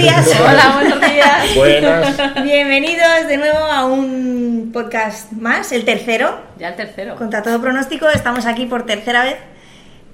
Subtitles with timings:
[0.00, 0.40] días.
[0.40, 1.54] Hola, buenos días.
[1.56, 2.42] Buenas.
[2.42, 6.40] Bienvenidos de nuevo a un podcast más, el tercero.
[6.58, 7.16] Ya el tercero.
[7.16, 9.36] Contra todo pronóstico, estamos aquí por tercera vez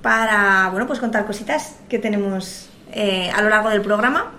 [0.02, 4.32] para, bueno, pues contar cositas que tenemos eh, a lo largo del programa.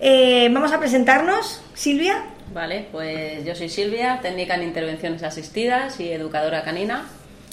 [0.00, 2.24] Eh, vamos a presentarnos, Silvia.
[2.52, 7.06] Vale, pues yo soy Silvia, técnica en intervenciones asistidas y educadora canina,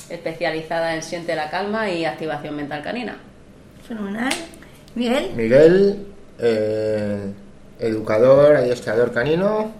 [0.09, 3.18] especializada en siente la calma y activación mental canina.
[3.88, 4.34] Fenomenal.
[4.96, 5.32] Miguel.
[5.35, 6.07] Miguel,
[6.39, 7.31] eh,
[7.79, 9.71] educador, adiestrador canino,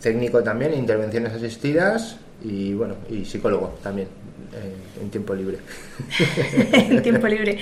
[0.00, 4.08] técnico también, en intervenciones asistidas y bueno, y psicólogo también,
[4.52, 5.58] eh, en tiempo libre.
[6.72, 7.58] en tiempo libre.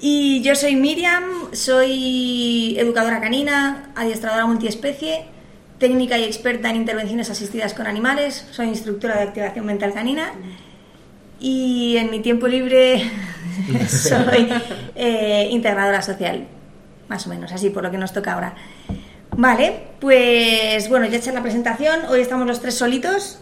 [0.00, 5.24] Y yo soy Miriam, soy educadora canina, adiestradora multiespecie,
[5.78, 10.32] técnica y experta en intervenciones asistidas con animales, soy instructora de activación mental canina
[11.40, 13.02] y en mi tiempo libre
[13.88, 14.48] soy
[14.94, 16.46] eh, integradora social,
[17.14, 18.54] más o menos, así por lo que nos toca ahora.
[19.36, 23.38] Vale, pues bueno, ya hecha la presentación, hoy estamos los tres solitos.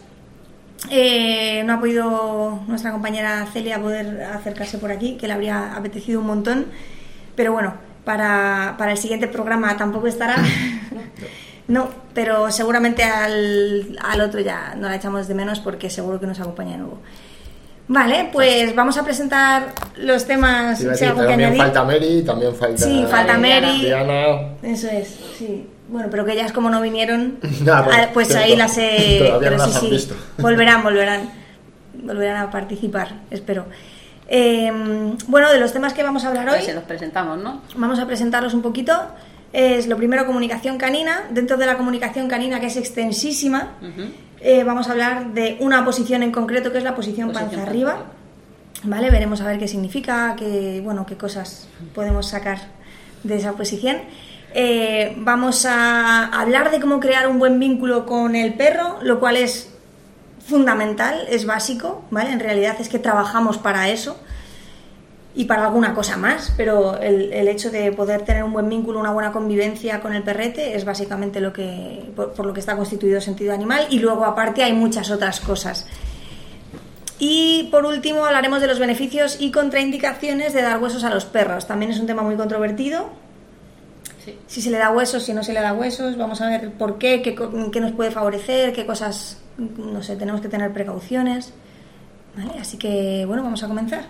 [0.91, 6.19] Eh, no ha podido nuestra compañera Celia poder acercarse por aquí, que le habría apetecido
[6.19, 6.67] un montón,
[7.35, 7.73] pero bueno,
[8.05, 10.35] para, para el siguiente programa tampoco estará.
[11.65, 16.27] No, pero seguramente al, al otro ya no la echamos de menos porque seguro que
[16.27, 16.99] nos acompaña de nuevo.
[17.87, 20.79] Vale, pues vamos a presentar los temas.
[20.81, 21.61] Iba a si decir, algo que también añadir.
[21.63, 23.81] falta Mary, también falta Sí, falta Mary.
[23.81, 24.25] Diana.
[24.61, 25.67] Eso es, sí.
[25.89, 29.19] Bueno, pero que ellas como no vinieron, Nah, bueno, ah, pues ahí las he...
[29.25, 30.15] todavía pero no sí, las han sí, visto.
[30.37, 31.29] volverán, volverán.
[31.93, 33.65] Volverán a participar, espero.
[34.27, 34.71] Eh,
[35.27, 37.61] bueno, de los temas que vamos a hablar hoy, Pues se los presentamos, ¿no?
[37.75, 38.93] vamos a presentarlos un poquito.
[39.53, 41.25] Es lo primero comunicación canina.
[41.29, 43.73] Dentro de la comunicación canina, que es extensísima,
[44.41, 47.69] eh, vamos a hablar de una posición en concreto, que es la posición, Posición panza
[47.69, 48.03] arriba.
[48.81, 52.57] Vale, veremos a ver qué significa, qué, bueno, qué cosas podemos sacar
[53.23, 53.97] de esa posición.
[54.55, 59.37] Eh, vamos a hablar de cómo crear un buen vínculo con el perro, lo cual
[59.37, 59.69] es
[60.45, 62.31] fundamental, es básico, ¿vale?
[62.31, 64.19] En realidad es que trabajamos para eso
[65.35, 68.99] y para alguna cosa más, pero el, el hecho de poder tener un buen vínculo,
[68.99, 72.75] una buena convivencia con el perrete es básicamente lo que, por, por lo que está
[72.75, 75.87] constituido el sentido animal y luego aparte hay muchas otras cosas.
[77.17, 81.65] Y por último hablaremos de los beneficios y contraindicaciones de dar huesos a los perros.
[81.65, 83.09] También es un tema muy controvertido.
[84.25, 84.37] Sí.
[84.47, 86.97] Si se le da huesos, si no se le da huesos, vamos a ver por
[86.97, 87.35] qué, qué,
[87.71, 91.53] qué nos puede favorecer, qué cosas, no sé, tenemos que tener precauciones.
[92.35, 92.59] ¿Vale?
[92.59, 94.05] Así que, bueno, vamos a comenzar.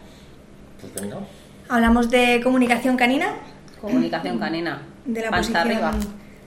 [1.69, 3.33] Hablamos de comunicación canina,
[3.81, 4.81] Comunicación canina.
[5.05, 5.91] de la Panza posición, arriba.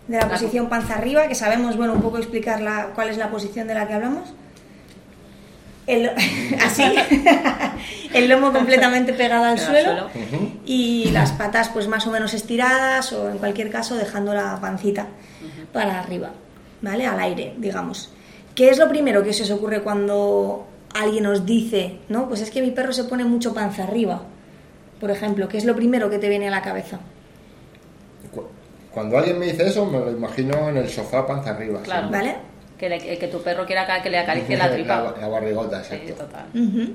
[0.09, 3.17] de la La- posición panza arriba, que sabemos, bueno, un poco explicar la- cuál es
[3.19, 4.29] la posición de la que hablamos.
[5.87, 6.09] El,
[6.65, 6.83] así,
[8.15, 10.09] el lomo completamente pegado al suelo,
[10.65, 15.07] y las patas pues más o menos estiradas o en cualquier caso dejando la pancita
[15.73, 16.31] para arriba,
[16.83, 17.07] ¿vale?
[17.07, 18.11] Al aire, digamos.
[18.55, 20.67] ¿Qué es lo primero que se os ocurre cuando
[21.03, 22.29] alguien os dice, no?
[22.29, 24.23] Pues es que mi perro se pone mucho panza arriba,
[25.01, 26.99] por ejemplo, ¿qué es lo primero que te viene a la cabeza?
[28.35, 28.47] Cu-
[28.93, 31.81] Cuando alguien me dice eso, me lo imagino en el sofá panza arriba.
[31.83, 32.07] Claro.
[32.09, 32.13] sí.
[32.13, 32.37] ¿Vale?
[32.79, 35.01] Que, le- que tu perro quiera que le acaricie la tripa.
[35.17, 36.25] La, la barrigota, Sí, exacto.
[36.25, 36.47] total.
[36.55, 36.93] Ujú.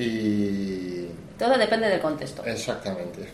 [0.00, 1.06] Y.
[1.38, 2.44] Todo depende del contexto.
[2.44, 3.28] Exactamente.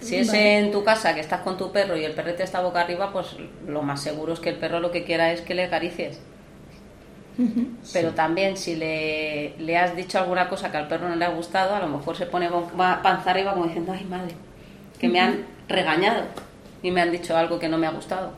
[0.00, 0.58] Si es Vale.
[0.58, 3.36] en tu casa que estás con tu perro y el perrete está boca arriba, pues
[3.66, 6.18] lo más seguro es que el perro lo que quiera es que le acaricies.
[7.92, 11.30] Pero también si le, le has dicho alguna cosa que al perro no le ha
[11.30, 14.34] gustado, a lo mejor se pone panza arriba como diciendo, ay madre,
[14.98, 16.24] que me han regañado
[16.82, 18.32] y me han dicho algo que no me ha gustado.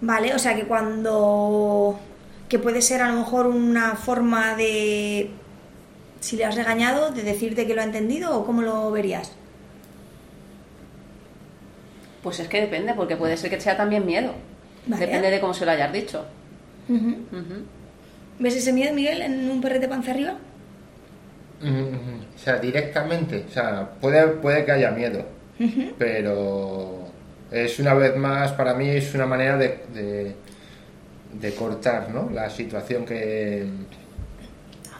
[0.00, 1.98] Vale, o sea que cuando...
[2.48, 5.30] que puede ser a lo mejor una forma de...
[6.20, 9.32] si le has regañado, de decirte que lo ha entendido o cómo lo verías.
[12.22, 14.32] Pues es que depende, porque puede ser que sea también miedo.
[14.86, 15.06] Vale.
[15.06, 16.24] Depende de cómo se lo hayas dicho.
[16.88, 17.10] Ujú.
[17.32, 17.64] Ujú.
[18.38, 20.34] ¿Ves ese miedo, Miguel, en un perrete panza arriba?
[21.62, 23.44] Mm, O sea, directamente.
[23.48, 25.24] O sea, puede, puede que haya miedo.
[25.98, 27.06] Pero
[27.50, 30.34] es una vez más, para mí, es una manera de, de,
[31.32, 32.28] de cortar ¿no?
[32.30, 33.66] la situación que,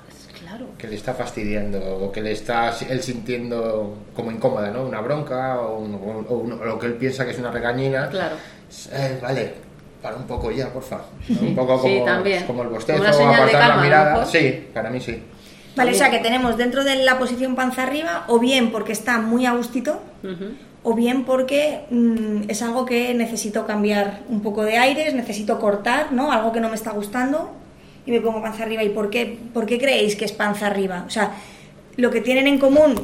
[0.06, 0.69] Pues claro.
[0.79, 4.87] que le está fastidiando o que le está él sintiendo como incómoda, ¿no?
[4.87, 8.09] Una bronca o, un- o un- o lo que él piensa que es una regañina.
[8.09, 8.37] Claro.
[8.93, 9.53] Eh, vale,
[10.02, 11.00] para un poco ya, porfa.
[11.28, 11.40] ¿no?
[11.40, 12.44] Un poco Sí, como, también.
[12.44, 14.26] como el bostezo, Como una señal de apartar calma, la mirada.
[14.26, 15.22] Sí, para mí sí.
[15.75, 19.19] Vale, o sea que tenemos dentro de la posición panza arriba, o bien porque está
[19.19, 20.00] muy a gustito,
[20.82, 26.12] o bien porque mm, es algo que necesito cambiar un poco de aires, necesito cortar,
[26.12, 26.32] ¿no?
[26.32, 27.50] Algo que no me está gustando
[28.06, 28.84] y me pongo panza arriba.
[28.84, 31.04] ¿Y por qué, por qué creéis que es panza arriba?
[31.06, 31.32] O sea,
[31.96, 32.94] lo que tienen en común,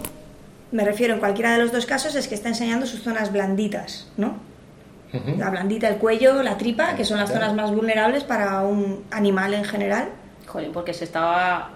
[0.70, 4.08] me refiero en cualquiera de los dos casos, es que está enseñando sus zonas blanditas,
[4.16, 4.36] ¿no?
[5.38, 9.52] La blandita, el cuello, la tripa, que son las zonas más vulnerables para un animal
[9.54, 10.08] en general.
[10.46, 11.70] Jolín, porque se estaba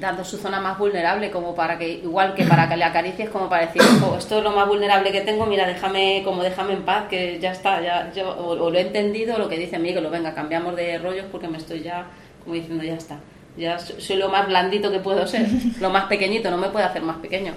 [0.00, 3.48] dando su zona más vulnerable, como para que, igual que para que le acaricies, como
[3.48, 6.82] para decir, "Jo, esto es lo más vulnerable que tengo, mira, déjame, como déjame en
[6.84, 9.78] paz, que ya está, ya, yo, o, o lo he entendido, o lo que dice
[9.78, 12.06] Miguel, lo venga, cambiamos de rollos porque me estoy ya,
[12.42, 13.18] como diciendo, ya está.
[13.56, 15.46] Ya so- soy lo más blandito que puedo ser,
[15.80, 17.52] lo más pequeñito, no me puede hacer más pequeño.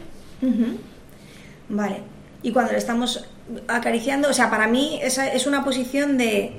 [1.70, 2.02] Vale.
[2.44, 3.26] Y cuando le estamos
[3.68, 6.54] acariciando, o sea, para mí esa es una posición de,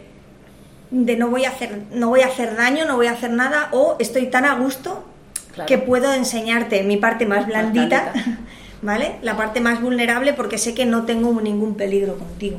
[0.90, 3.68] de no voy a hacer, no voy a hacer daño, no voy a hacer nada,
[3.72, 5.04] o estoy tan a gusto
[5.52, 5.68] Claro.
[5.68, 8.12] que puedo enseñarte mi parte más blandita.
[8.82, 9.16] ¿vale?
[9.22, 12.58] La parte más vulnerable porque sé que no tengo ningún peligro contigo.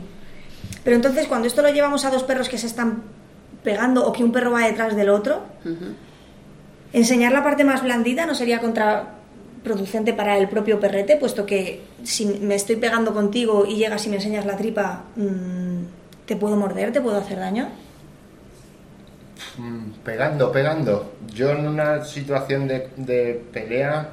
[0.84, 3.04] Pero entonces cuando esto lo llevamos a dos perros que se están
[3.64, 5.42] pegando o que un perro va detrás del otro.
[6.94, 8.60] Enseñar la parte más blandita no sería
[9.64, 14.10] contraproducente para el propio perrete, puesto que si me estoy pegando contigo y llegas y
[14.10, 17.70] me enseñas la tripa, mm, te puedo morder, te puedo hacer daño.
[19.58, 21.14] Mm, Pegando, pegando.
[21.34, 24.10] Yo en una situación de, de pelea,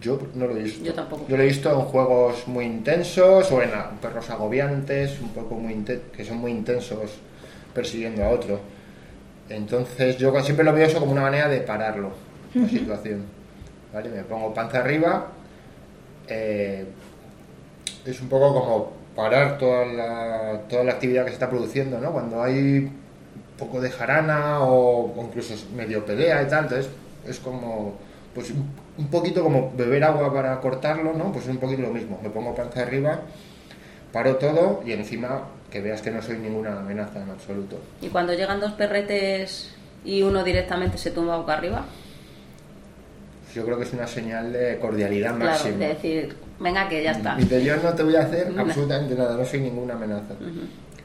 [0.00, 0.84] yo no lo he visto.
[0.84, 1.26] Yo tampoco.
[1.28, 5.54] Yo lo he visto en juegos muy intensos o en a- perros agobiantes, un poco
[5.54, 5.74] muy
[6.16, 7.10] que son muy intensos
[7.72, 8.60] persiguiendo a otro.
[9.48, 12.10] Entonces yo siempre lo veo eso como una manera de pararlo,
[12.54, 13.24] la situación.
[13.92, 14.08] ¿Vale?
[14.08, 15.28] Me pongo panza arriba.
[16.28, 16.86] eh,
[18.04, 22.12] es un poco como parar toda la, toda la actividad que se está produciendo, ¿no?
[22.12, 22.90] Cuando hay
[23.58, 26.90] poco de jarana o, incluso medio pelea y tal, entonces
[27.28, 27.94] es como,
[28.34, 31.30] pues un poquito como beber agua para cortarlo, ¿no?
[31.32, 33.20] Pues es un poquito lo mismo, me pongo panza arriba,
[34.12, 37.78] paro todo y encima que veas que no soy ninguna amenaza en absoluto.
[38.00, 39.74] Y cuando llegan dos perretes
[40.04, 41.84] y uno directamente se tumba boca arriba,
[43.54, 45.76] Yo creo que es una señal de cordialidad claro, máxima.
[45.76, 47.36] de decir, venga que ya está.
[47.36, 50.34] Dice, yo no te voy a hacer absolutamente nada, no soy ninguna amenaza.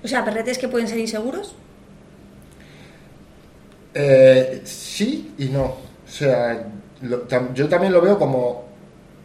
[0.04, 1.56] O sea, perretes que pueden ser inseguros.
[3.94, 5.64] Eh, sí y no.
[5.66, 6.68] O sea,
[7.02, 8.66] lo- tam- yo también lo veo como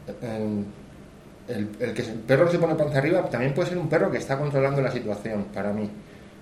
[0.08, 0.64] eh,
[1.48, 4.18] el, el que el perro se pone panza arriba también puede ser un perro que
[4.18, 5.88] está controlando la situación para mí.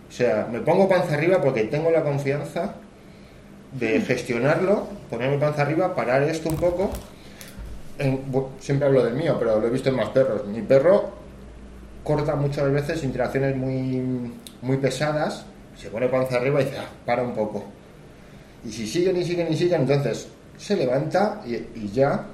[0.09, 2.75] O sea, me pongo panza arriba porque tengo la confianza
[3.73, 6.91] de gestionarlo, ponerme panza arriba, parar esto un poco.
[7.99, 8.21] En-
[8.61, 10.47] siempre hablo del mío, pero lo he visto en más perros.
[10.47, 11.11] Mi perro
[12.03, 14.33] corta muchas veces interacciones muy,
[14.63, 15.45] muy pesadas,
[15.77, 17.65] se pone panza arriba y dice, "Ah, para un poco.
[18.65, 20.29] Y si siguen y siguen y siguen, entonces
[20.59, 22.27] se levanta y, y ya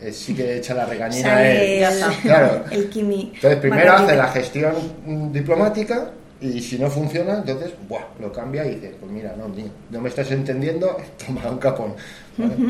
[0.00, 1.22] eh, sí que echa la regañina.
[1.28, 1.92] Sale él.
[1.92, 2.64] el, Claro.
[2.70, 3.32] el Kimi.
[3.34, 4.72] Entonces primero hace la gestión
[5.06, 6.10] mm, diplomática
[6.40, 10.00] y si no funciona, entonces buah, lo cambia y dice, pues mira, no, tío, no
[10.00, 10.96] me estás entendiendo,
[11.26, 11.94] toma un capón.
[12.36, 12.60] ¿vale?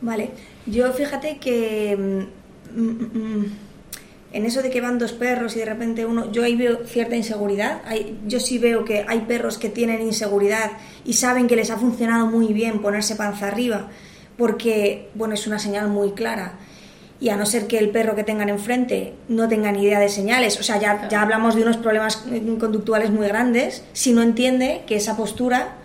[0.00, 0.30] Vale,
[0.66, 3.46] yo fíjate que mm, mm, mm,
[4.32, 7.16] en eso de que van dos perros y de repente uno, yo ahí veo cierta
[7.16, 7.82] inseguridad.
[7.84, 10.72] Hay- yo sí veo que hay perros que tienen inseguridad
[11.04, 13.88] y saben que les ha funcionado muy bien ponerse panza arriba,
[14.38, 16.58] porque bueno, es una señal muy clara.
[17.20, 20.08] Y a no ser que el perro que tengan enfrente no tenga ni idea de
[20.08, 24.22] señales, o sea, ya, ya hablamos de unos problemas eh, conductuales muy grandes, si no
[24.22, 25.76] entiende que esa postura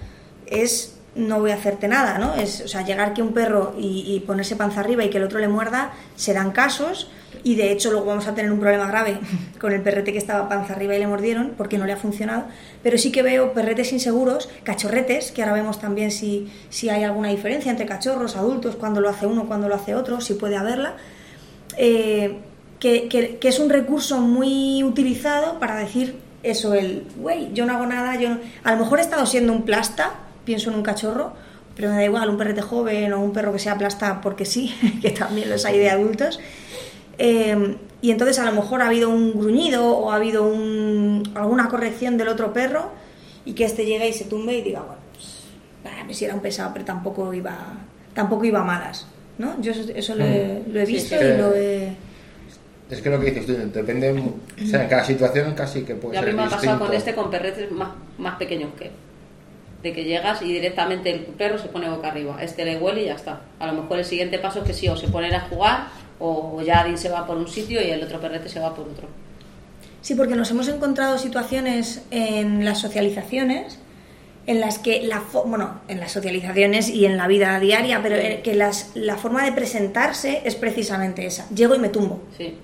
[0.47, 2.35] es no voy a hacerte nada, ¿no?
[2.35, 5.23] Es, o sea, llegar que un perro y, y ponerse panza arriba y que el
[5.23, 7.09] otro le muerda, se dan casos.
[7.43, 9.19] Y de hecho luego vamos a tener un problema grave
[9.59, 12.45] con el perrete que estaba panza arriba y le mordieron porque no le ha funcionado,
[12.83, 17.29] pero sí que veo perretes inseguros, cachorretes, que ahora vemos también si, si hay alguna
[17.29, 20.95] diferencia entre cachorros, adultos, cuando lo hace uno, cuando lo hace otro, si puede haberla,
[21.77, 22.37] eh,
[22.79, 28.15] que, es un recurso muy utilizado para decir eso, el, güey, yo no hago nada,
[28.19, 28.39] yo no-".
[28.63, 30.11] a lo mejor he estado siendo un plasta,
[30.43, 31.33] pienso en un cachorro,
[31.75, 34.73] pero me da igual, un perrete joven o un perro que sea plasta porque sí,
[35.01, 36.39] que también los hay de adultos.
[37.17, 41.69] Eh, y entonces a lo mejor ha habido un gruñido o ha habido un- alguna
[41.69, 42.91] corrección del otro perro
[43.45, 45.01] y que este llegue y se tumbe y diga, bueno,
[46.05, 47.57] pues, si era un pesado, pero tampoco iba,
[48.13, 49.07] tampoco iba a malas.
[49.37, 49.61] ¿No?
[49.61, 51.25] Yo eso, eso lo, he, lo he visto sí.
[51.25, 51.95] y lo he...
[52.89, 56.15] Es que lo que dices tú, depende, o sea, en cada situación casi que puede
[56.15, 57.89] Y a ser mí me ha pasado con este con perretes más,
[58.19, 58.91] más pequeños que él.
[59.81, 62.37] De que llegas y directamente el perro se pone boca arriba.
[62.43, 63.41] Este le huele y ya está.
[63.59, 65.87] A lo mejor el siguiente paso es que sí, o se ponen a jugar,
[66.19, 68.87] o ya Adin se va por un sitio y el otro perrete se va por
[68.87, 69.07] otro.
[70.01, 73.79] Sí, porque nos hemos encontrado situaciones en las socializaciones
[74.47, 78.41] en las que la bueno, en las socializaciones y en la vida diaria, pero eh,
[78.43, 81.47] que las, la forma de presentarse es precisamente esa.
[81.49, 82.21] Llego y me tumbo.
[82.37, 82.55] Sí.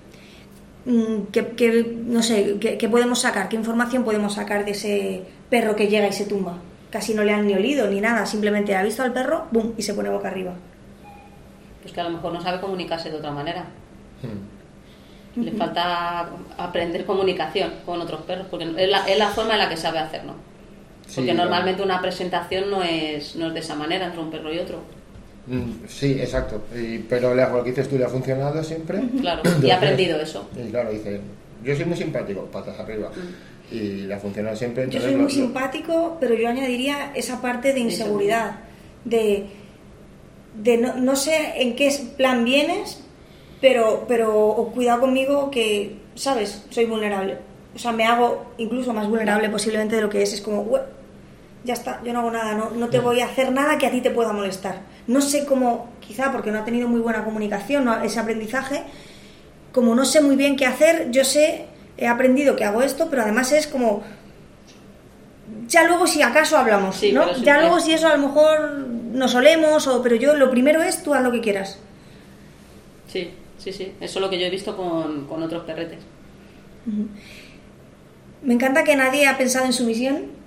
[0.86, 3.50] Mm, ¿Qué, qué- no sé, ¿qué, qué podemos sacar?
[3.50, 6.58] ¿Qué información podemos sacar de ese perro que llega y se tumba?
[6.92, 9.74] Casi no le han ni olido ni nada, simplemente ha visto al perro, ¡bum!
[9.78, 10.54] y se pone boca arriba.
[11.82, 13.66] Pues que a lo mejor no sabe comunicarse de otra manera.
[14.22, 15.42] Hmm.
[15.44, 19.70] Le falta aprender comunicación con otros perros, porque es la, es la forma en la
[19.70, 20.34] que sabe hacerlo.
[20.34, 20.51] Sí,
[21.16, 24.60] Porque normalmente una presentación no es, no es de esa manera entre un perro y
[24.60, 24.80] otro.
[25.48, 26.64] Mm, Sí, exacto.
[26.76, 29.02] Y- pero le- lo que dices tú le ha funcionado siempre.
[29.20, 30.48] Claro, y ha aprendido eso.
[30.56, 31.20] Y claro, dice,
[31.64, 33.12] yo soy muy simpático, patas arriba.
[33.72, 34.88] Y le ha funcionado siempre.
[34.90, 38.60] Yo soy muy lo- simpático, pero yo añadiría esa parte de inseguridad,
[39.06, 39.46] de,
[40.62, 43.02] de no, no sé en qué plan vienes,
[43.62, 46.66] pero, pero o cuidado conmigo que, ¿sabes?
[46.70, 47.38] Soy vulnerable.
[47.74, 50.34] O sea, me hago incluso más vulnerable posiblemente de lo que es.
[50.34, 50.82] Es como, "Ué,
[51.64, 53.92] ya está, yo no hago nada, no, no te voy a hacer nada que a
[53.92, 54.82] ti te pueda molestar.
[55.08, 58.84] No sé cómo, quizá porque no ha tenido muy buena comunicación, no- ese aprendizaje,
[59.72, 61.66] como no sé muy bien qué hacer, yo sé,
[61.98, 64.02] he aprendido que hago esto, pero además es como,
[65.68, 67.32] ya luego si acaso hablamos, Sí, ¿no?
[67.44, 71.04] ya luego si eso a lo mejor nos olemos, o, pero yo lo primero es
[71.04, 71.80] tú haz lo que quieras.
[73.08, 73.92] Sí, sí, sí.
[74.00, 76.00] Eso es lo que yo he visto con, con otros perretes.
[78.42, 80.41] Me encanta que nadie ha pensado en su misión.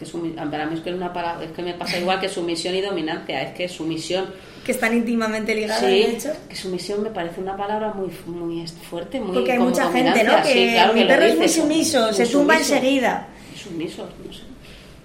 [0.00, 2.28] Que sumi- para mí es que, es una palabra, es que me pasa igual que
[2.30, 3.42] sumisión y dominancia.
[3.42, 4.26] Es que sumisión,
[4.64, 6.30] que están íntimamente ligadas, sí, de hecho.
[6.48, 10.24] que sumisión me parece una palabra muy, muy fuerte, muy Porque hay como mucha gente,
[10.24, 10.42] ¿no?
[10.42, 12.74] Que Sí, claro mi que perro es muy sumiso, muy se tumba sumiso.
[12.76, 13.28] enseguida.
[13.62, 14.40] Sumiso, no sé.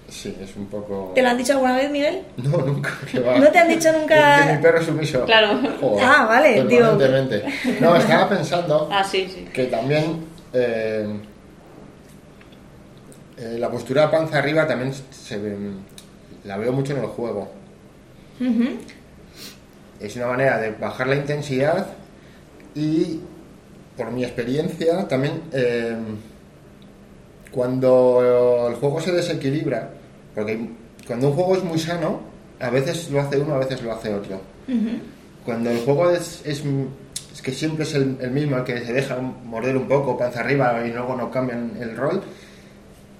[0.07, 1.11] Sí, es un poco...
[1.13, 2.21] ¿Te lo han dicho alguna vez, Miguel?
[2.37, 2.91] No, nunca.
[3.11, 3.37] que va.
[3.37, 5.25] ¿No te han dicho nunca- Que mi perro es sumiso.
[5.25, 5.59] Claro.
[5.81, 7.43] Joder, Ah, vale, digo- permanentemente.
[7.81, 9.45] No, estaba pensando Ah, sí, sí.
[9.51, 10.23] que también
[10.53, 11.05] eh,
[13.37, 15.57] eh, la postura panza arriba también se ve-
[16.43, 17.51] la veo mucho en el juego.
[19.99, 21.87] Es una manera de bajar la intensidad
[22.75, 23.19] y,
[23.97, 25.95] por mi experiencia, también eh,
[27.51, 29.89] cuando el juego se desequilibra,
[30.33, 30.69] porque
[31.07, 32.19] cuando un juego es muy sano,
[32.59, 34.41] a veces lo hace uno, a veces lo hace otro.
[35.45, 36.63] Cuando el juego es, es,
[37.33, 40.39] es que siempre es el, el mismo, el que se deja morder un poco, panza
[40.41, 42.21] arriba y luego no cambian el rol,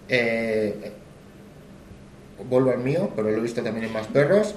[0.09, 0.91] eh,
[2.49, 4.55] vuelvo al mío, pero lo he visto también en más perros,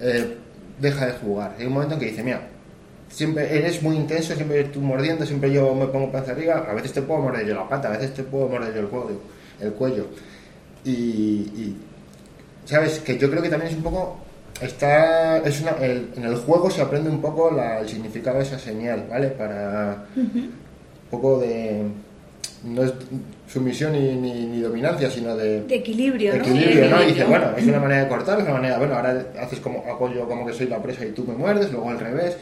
[0.00, 0.36] eh,
[0.80, 1.54] deja de jugar.
[1.58, 2.48] Hay un momento en que dice, mira,
[3.08, 6.92] siempre eres muy intenso, siempre tú mordiendo, siempre yo me pongo panza arriba, a veces
[6.92, 9.20] te puedo morder yo la pata, a veces te puedo morder yo el cuello.
[9.60, 10.06] El cuello.
[10.84, 11.76] Y, y,
[12.64, 14.18] sabes que yo creo que también es un poco
[14.60, 18.44] está es una, el- en el juego se aprende un poco la- el significado de
[18.44, 20.52] esa señal vale para un
[21.10, 21.82] poco de
[22.64, 22.92] no es
[23.48, 26.42] sumisión ni, ni, ni dominancia sino de, De equilibrio, ¿no?
[26.42, 27.02] equilibrio, ¿no?
[27.02, 29.84] Y dice, bueno, es una manera de cortar, es una manera, bueno, ahora haces como,
[29.86, 32.36] hago yo como que soy la presa y tú me muerdes, luego al revés.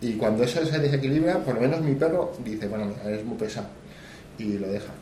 [0.00, 3.36] Y cuando eso se desequilibra, por lo menos mi perro dice, bueno, mira, eres muy
[3.36, 3.68] pesado.
[4.38, 4.92] Y lo deja.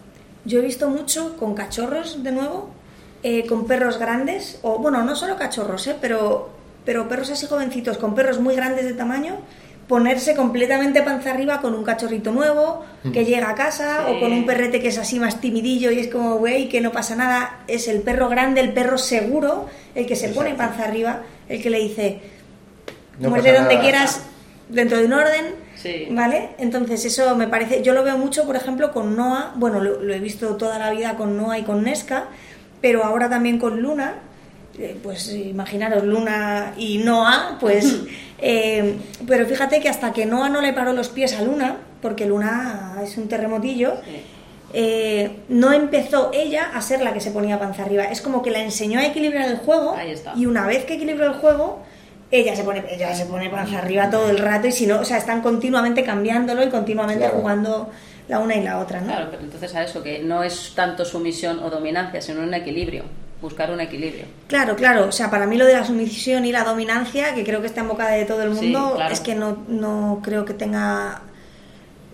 [0.45, 2.71] Yo he visto mucho con cachorros, de nuevo,
[3.23, 6.51] eh, con perros grandes, o bueno, no solo cachorros, eh, pero,
[6.85, 9.37] pero perros así jovencitos, con perros muy grandes de tamaño,
[9.89, 14.13] ponerse completamente panza arriba con un cachorrito nuevo que llega a casa Sí.
[14.15, 16.93] o con un perrete que es así más timidillo y es como, güey, que no
[16.93, 17.61] pasa nada.
[17.69, 21.71] Es el perro grande, el perro seguro, el que se pone panza arriba, el que
[21.71, 22.21] le dice,
[23.19, 23.81] No muerde donde nada.
[23.81, 24.21] quieras,
[24.69, 25.69] dentro de un orden.
[25.75, 26.09] Sí.
[26.11, 26.51] ¿Vale?
[26.59, 30.13] Entonces eso me parece, yo lo veo mucho, por ejemplo, con Noah, bueno, lo, lo
[30.13, 32.25] he visto toda la vida con Noah y con Nesca,
[32.83, 34.17] pero ahora también con Luna,
[35.03, 38.01] pues imaginaros Luna y Noah, pues,
[38.41, 42.27] eh, pero fíjate que hasta que Noah no le paró los pies a Luna, porque
[42.27, 43.95] Luna es un terremotillo,
[44.73, 48.05] eh, no empezó ella a ser la que se ponía panza arriba.
[48.05, 50.35] Es como que la enseñó a equilibrar el juego Ahí está.
[50.37, 51.83] y una vez que equilibró el juego,
[52.31, 55.05] ella se pone, ella se pone panza arriba todo el rato y si no, o
[55.05, 57.39] sea, están continuamente cambiándolo y continuamente Claro.
[57.39, 57.91] jugando
[58.29, 59.07] la una y la otra, ¿no?
[59.07, 63.05] Claro, pero entonces a eso, que no es tanto sumisión o dominancia, sino un equilibrio.
[63.41, 64.25] Buscar un equilibrio.
[64.49, 65.07] Claro, claro.
[65.07, 67.83] O sea, para mí lo de la sumisión y la dominancia, que creo que está
[67.83, 69.13] en boca de todo el Sí, mundo, claro.
[69.15, 71.23] es que no, no creo que tenga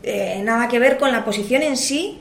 [0.02, 2.21] eh, nada que ver con la posición en sí.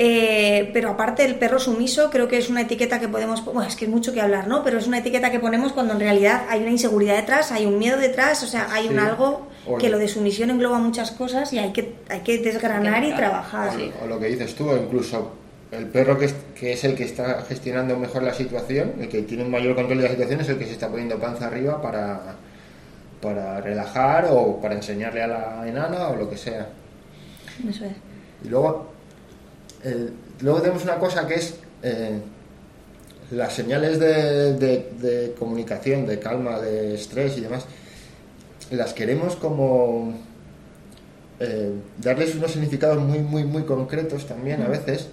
[0.00, 3.74] Eh, pero aparte el perro sumiso creo que es una etiqueta que podemos bueno es
[3.74, 6.42] que es mucho que hablar no pero es una etiqueta que ponemos cuando en realidad
[6.48, 9.78] hay una inseguridad detrás hay un miedo detrás o sea hay un algo Oye.
[9.78, 13.72] que lo de sumisión engloba muchas cosas y hay que hay que desgranar y trabajar
[13.76, 13.90] Sí.
[14.00, 15.32] O lo que dices tú, incluso
[15.70, 19.22] el perro que es, que es el que está gestionando mejor la situación, el que
[19.22, 21.80] tiene un mayor control de la situación, es el que se está poniendo panza arriba
[21.82, 22.20] para,
[23.20, 26.68] para relajar o para enseñarle a la enana o lo que sea.
[27.68, 27.92] Eso es.
[28.44, 28.88] Y luego,
[29.84, 30.08] eh,
[30.40, 32.18] luego tenemos una cosa que es eh,
[33.30, 37.66] las señales de, de- de comunicación, de calma, de estrés y demás,
[38.70, 40.14] las queremos como
[41.40, 45.08] eh, darles unos significados muy, muy, muy concretos también a veces,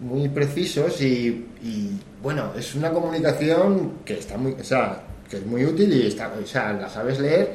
[0.00, 1.90] muy precisos y, y,
[2.22, 6.32] bueno, es una comunicación que está muy, o sea, que es muy útil y está,
[6.42, 7.54] o sea, la sabes leer,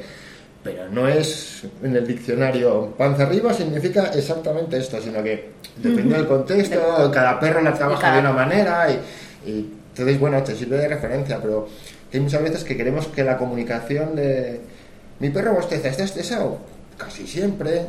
[0.62, 6.26] pero no es en el diccionario panza arriba significa exactamente esto, sino que depende del
[6.26, 10.88] contexto, cada perro la trabaja de una manera y, y entonces, bueno, te sirve de
[10.88, 11.68] referencia, pero
[12.12, 14.60] hay muchas veces que queremos que la comunicación de
[15.18, 16.58] mi perro bosteza, ¿está estresado?
[16.98, 17.86] Casi siempre.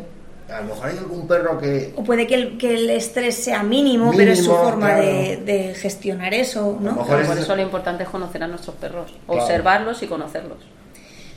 [0.53, 1.93] A lo mejor hay algún perro que...
[1.97, 5.01] O puede que el, que el estrés sea mínimo, pero es su forma claro.
[5.03, 6.91] de, de gestionar eso, A lo ¿no?
[7.03, 9.41] mejor Por es- eso lo importante es conocer a nuestros perros, Claro.
[9.41, 10.57] observarlos y conocerlos.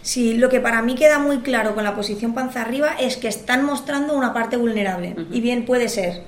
[0.03, 3.29] Sí, lo que para mí queda muy claro con la posición panza arriba es que
[3.29, 5.15] están mostrando una parte vulnerable.
[5.31, 6.23] Y bien puede ser,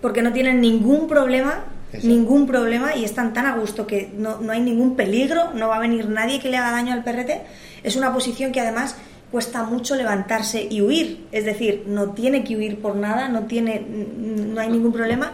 [0.00, 1.64] porque no tienen ningún problema,
[2.02, 5.76] ningún problema y están tan a gusto que no, no hay ningún peligro, no va
[5.76, 7.42] a venir nadie que le haga daño al perrete.
[7.82, 8.96] Es una posición que además
[9.32, 13.82] cuesta mucho levantarse y huir, es decir, no tiene que huir por nada, no tiene,
[13.84, 15.32] no hay ningún problema.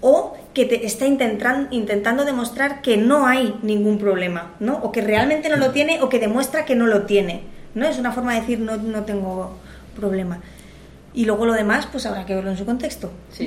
[0.00, 4.76] O que te está intentan- intentando demostrar que no hay ningún problema, ¿no?
[4.78, 7.42] O que realmente no lo tiene o que demuestra que no lo tiene,
[7.74, 7.86] ¿no?
[7.86, 9.56] Es una forma de decir no, no tengo
[9.96, 10.40] problema.
[11.14, 13.12] Y luego lo demás, pues habrá que verlo en su contexto.
[13.30, 13.46] Sí.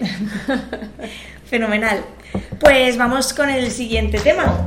[1.46, 2.00] Fenomenal.
[2.60, 4.66] Pues vamos con el siguiente tema.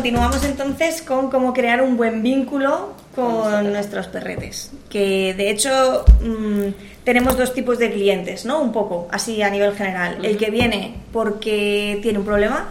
[0.00, 4.70] Continuamos entonces con cómo crear un buen vínculo con nuestros perretes.
[4.88, 8.62] Que de hecho mm, tenemos dos tipos de clientes, ¿no?
[8.62, 10.24] Un poco, así a nivel general.
[10.24, 12.70] El que viene porque tiene un problema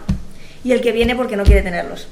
[0.64, 2.08] y el que viene porque no quiere tenerlos,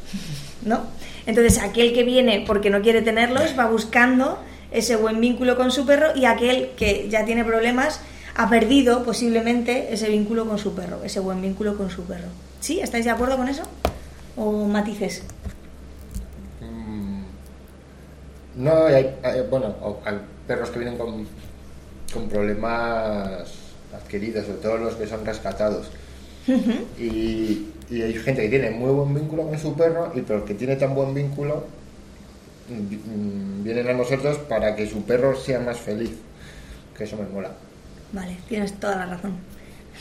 [0.64, 0.82] ¿no?
[1.26, 4.38] Entonces aquel que viene porque no quiere tenerlos va buscando
[4.70, 8.00] ese buen vínculo con su perro y aquel que ya tiene problemas
[8.37, 12.28] ha perdido posiblemente ese vínculo con su perro, ese buen vínculo con su perro.
[12.60, 12.78] ¿Sí?
[12.78, 13.64] ¿Estáis de acuerdo con eso?
[14.42, 15.14] ¿O matices?
[16.61, 17.23] Mm,
[18.57, 19.74] No, hay, hay- bueno,
[20.05, 21.27] hay perros que vienen con,
[22.12, 23.48] con problemas
[23.94, 25.90] adquiridos, sobre todo los que son rescatados.
[26.98, 30.55] y, y hay gente que tiene muy buen vínculo con su perro, y pero que
[30.55, 31.64] tiene tan buen vínculo,
[32.68, 36.12] mm, vienen a nosotros para que su perro sea más feliz.
[36.96, 37.53] Que eso me mola.
[38.12, 39.33] Vale, tienes toda la razón.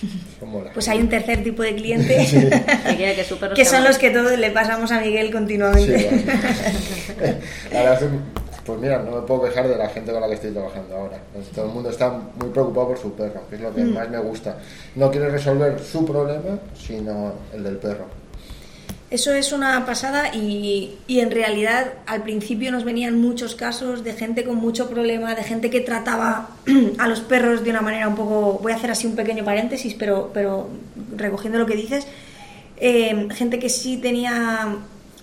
[0.73, 2.15] Pues hay un tercer tipo de cliente
[3.55, 6.09] Que son los que todos le pasamos a Miguel Sí, continuamente.
[7.19, 7.37] bueno.
[7.71, 8.15] La verdad es que,
[8.65, 11.17] pues mira, no me puedo quejar de la gente con la que estoy trabajando ahora.
[11.55, 13.93] Todo el mundo está muy preocupado por su perro, que es lo que Mm.
[13.93, 14.57] más me gusta.
[14.95, 18.05] No quiere resolver su problema, sino el del perro.
[19.09, 24.11] Eso es una pasada y, y en realidad al principio nos venían muchos casos de
[24.11, 26.49] gente con mucho problema, de gente que trataba
[26.97, 29.93] a los perros de una manera un poco, voy a hacer así un pequeño paréntesis,
[29.93, 30.69] pero, pero
[31.15, 32.05] recogiendo lo que dices,
[32.75, 34.75] eh, gente que sí tenía,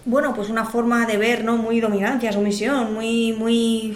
[0.07, 1.59] bueno, pues una forma de ver, ¿no?
[1.59, 3.95] Muy dominancia, sumisión, muy, muy,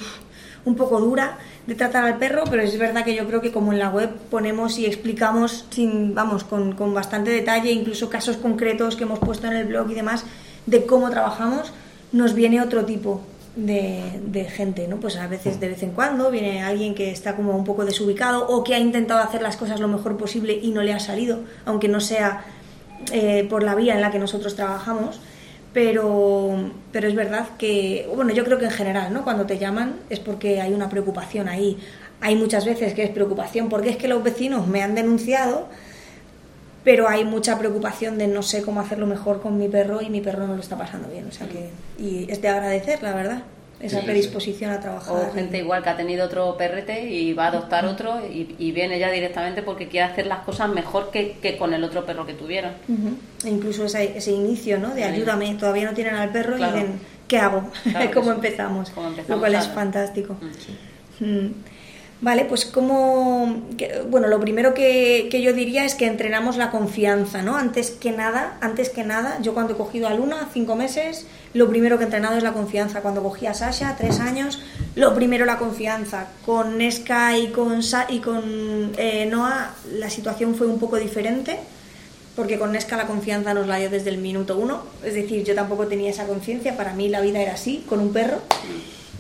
[0.67, 3.75] un poco dura de tratar al perro, pero es verdad que yo creo que como
[3.75, 8.97] en la web ponemos y explicamos sin, vamos, con, con bastante detalle, incluso casos concretos
[8.97, 10.25] que hemos puesto en el blog y demás,
[10.65, 11.71] de cómo trabajamos,
[12.11, 13.21] nos viene otro tipo
[13.55, 14.97] de, de gente, ¿no?
[14.97, 18.49] Pues a veces de vez en cuando viene alguien que está como un poco desubicado
[18.49, 21.41] o que ha intentado hacer las cosas lo mejor posible y no le ha salido,
[21.67, 22.47] aunque no sea
[23.13, 25.21] eh, por la vía en la que nosotros trabajamos.
[25.73, 29.23] Pero, pero es verdad que, bueno, yo creo que en general, ¿no?
[29.23, 31.79] Cuando te llaman es porque hay una preocupación ahí.
[32.21, 35.69] Hay muchas veces que es preocupación porque es que los vecinos me han denunciado,
[36.85, 40.21] pero hay mucha preocupación de no sé cómo hacerlo mejor con mi perro y mi
[40.21, 41.27] perro no lo está pasando bien.
[41.29, 43.43] O sea que, y es de agradecer, la verdad,
[43.81, 45.15] esa Sí, sí, predisposición a trabajar.
[45.15, 48.73] O gente igual que ha tenido otro perrete y va a adoptar otro y, y
[48.73, 52.27] viene ya directamente porque quiere hacer las cosas mejor que, que con el otro perro
[52.27, 52.73] que tuvieron.
[53.45, 54.89] E incluso ese, ese inicio, ¿no?
[54.95, 55.09] De Sí.
[55.09, 56.77] ayúdame, todavía no tienen al perro Claro.
[56.77, 57.71] y dicen, ¿qué hago?
[57.85, 58.35] Claro ¿Cómo sí.
[58.37, 58.91] empezamos?
[58.91, 60.37] Cómo empezamos Lo cual es fantástico.
[61.21, 61.25] Mm.
[61.25, 61.55] Mm.
[62.21, 63.63] Vale, pues como,
[64.11, 67.55] bueno, lo primero que, que yo diría es que entrenamos la confianza, ¿no?
[67.57, 71.69] Antes que nada, antes que nada, yo cuando he cogido a Luna, cinco meses, lo
[71.69, 73.03] primero que he entrenado es la confianza.
[73.03, 74.61] Cuando cogí a Sasha, tres años,
[74.97, 76.27] lo primero la confianza.
[76.45, 81.57] Con Nesca y con, Sa- y con eh, Noah la situación fue un poco diferente,
[82.35, 85.55] porque con Nesca la confianza nos la dio desde el minuto uno, es decir, yo
[85.55, 88.39] tampoco tenía esa conciencia, para mí la vida era así, con un perro.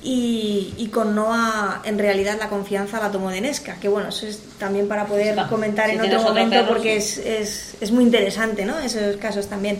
[0.03, 4.27] Y, y con Noah, en realidad, la confianza la tomó de Nesca, que bueno, eso
[4.27, 7.21] es también para poder Claro, comentar si en otro otro momento perro, porque sí.
[7.25, 8.79] es, es, es muy interesante, ¿no?
[8.79, 9.79] Esos casos también.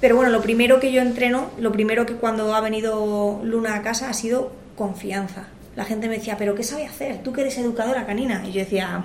[0.00, 3.82] Pero bueno, lo primero que yo entreno, lo primero que cuando ha venido Luna a
[3.82, 5.48] casa ha sido confianza.
[5.76, 7.22] La gente me decía, ¿pero qué sabe hacer?
[7.22, 8.42] Tú que eres educadora canina.
[8.46, 9.04] Y yo decía,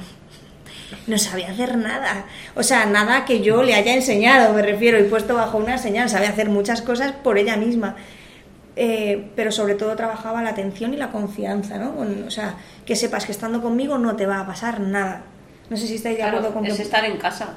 [1.06, 2.26] no sabía hacer nada.
[2.56, 6.10] O sea, nada que yo le haya enseñado, me refiero, y puesto bajo una señal.
[6.10, 7.96] Sabe hacer muchas cosas por ella misma.
[8.76, 11.96] Eh, pero sobre todo trabajaba la atención y la confianza, ¿no?
[11.96, 15.22] Con- o sea, que sepas que estando conmigo no te va a pasar nada.
[15.70, 16.82] No sé si estáis de Claro, acuerdo con es que...
[16.84, 17.56] estar en casa.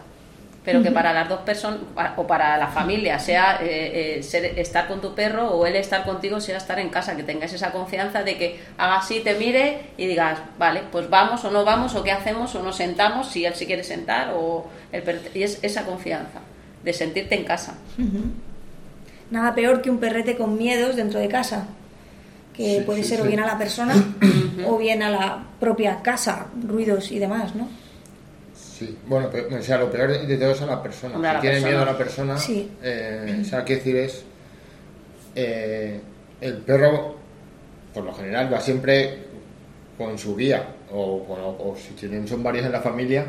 [0.65, 1.81] pero que para las dos personas
[2.17, 6.41] o para la familia sea eh, eh, estar con tu perro o él estar contigo
[6.43, 10.07] sea estar en casa, que tengas esa confianza de que haga así, te mire y
[10.07, 13.55] digas, vale, pues vamos o no vamos o qué hacemos o nos sentamos si él
[13.55, 15.03] se quiere sentar o el
[15.33, 16.41] y es esa confianza
[16.85, 17.75] de sentirte en casa.
[19.31, 21.69] Nada peor que un perrete con miedos dentro de casa
[22.59, 23.95] que puede ser o bien a la persona
[24.67, 27.69] o bien a la propia casa, ruidos y demás, ¿no?
[28.55, 31.35] Sí, bueno, o sea, lo peor de todo es a la persona.
[31.35, 32.37] si tiene miedo a la persona,
[32.83, 34.25] eh, o sea, qué decir es,
[35.35, 36.01] eh,
[36.41, 37.17] el perro,
[37.95, 39.19] por lo general, va siempre
[39.97, 43.27] con su guía, o, o, si tienen, son varios en la familia,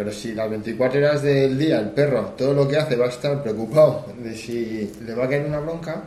[0.00, 3.10] pero si las 24 horas del día el perro, todo lo que hace va a
[3.10, 6.04] estar preocupado de si le va a caer una bronca,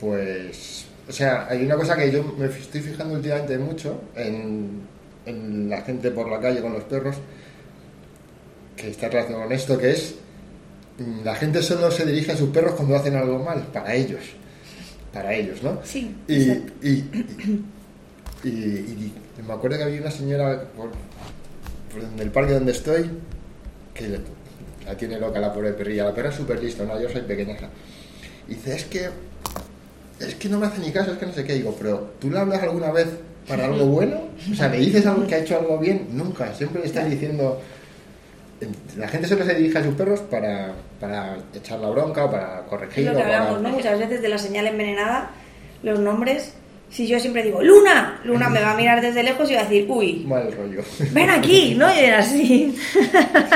[0.00, 5.82] pues o sea, hay una cosa que yo me estoy fijando últimamente mucho en, la
[5.82, 7.16] gente por la calle con los perros,
[8.74, 10.14] que está relacionado con esto, que es
[10.96, 14.22] mm, la gente solo se dirige a sus perros cuando hacen algo mal, para ellos.
[15.12, 15.78] Para ellos, ¿no?
[15.84, 16.16] Sí.
[16.26, 16.40] Y,
[16.88, 17.04] y,
[18.44, 19.12] y,
[19.46, 20.70] me acuerdo que había una señora
[22.02, 23.10] en el parque donde estoy
[23.94, 24.20] que
[24.84, 26.04] la tiene loca la pobre perrilla.
[26.04, 27.00] La perra es súper lista, ¿no?
[27.00, 27.56] Yo soy pequeña.
[28.48, 29.08] Y dice, es que
[30.20, 31.54] es que no me hace ni caso, es que no sé qué.
[31.54, 33.08] Digo, pero ¿tú le hablas alguna vez
[33.46, 34.20] para algo bueno?
[34.50, 36.08] O sea, ¿le dices algo que ha hecho algo bien?
[36.12, 37.60] Nunca, siempre le estás diciendo...
[38.96, 42.64] La gente siempre se dirige a sus perros para, para echar la bronca o para
[42.64, 43.06] corregir.
[43.06, 43.68] Es lo que hablamos, ¿no?
[43.68, 45.30] Muchas veces de la señal envenenada,
[45.82, 46.54] los nombres
[46.90, 49.64] si yo siempre digo, Luna, Luna me va a mirar desde lejos y va a
[49.64, 50.82] decir, uy, mal rollo.
[51.12, 51.92] Ven aquí, ¿no?
[51.94, 52.74] Y era así,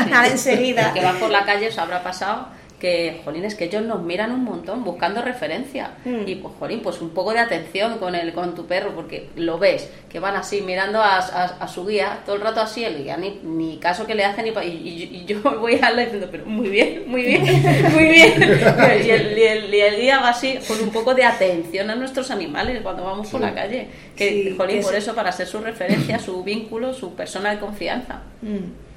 [0.08, 0.88] nada enseguida.
[0.88, 2.48] El que va por la calle os habrá pasado
[2.80, 5.92] que, jolín, es que ellos nos miran un montón buscando referencia.
[6.04, 6.26] Mm.
[6.26, 9.58] Y, pues, jolín, pues un poco de atención con el, con tu perro, porque lo
[9.58, 13.16] ves, que van así mirando a, a, su guía, todo el rato así, el guía
[13.16, 16.68] ni, ni caso que le hacen, y, y, yo voy a hablar diciendo, pero muy
[16.68, 17.42] bien, muy bien,
[17.92, 18.42] muy bien.
[18.42, 22.80] y, el, y, el, guía va así, con un poco de atención a nuestros animales
[22.82, 23.88] cuando vamos por la calle.
[24.16, 28.22] Que, jolín, por eso, para ser su referencia, su vínculo, su persona de confianza.
[28.40, 28.90] Mm.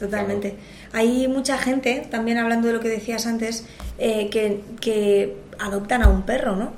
[0.00, 0.56] Totalmente.
[0.92, 3.64] Hay mucha gente, también hablando de lo que decías antes,
[3.98, 6.72] eh, que, adoptan a un perro, ¿no?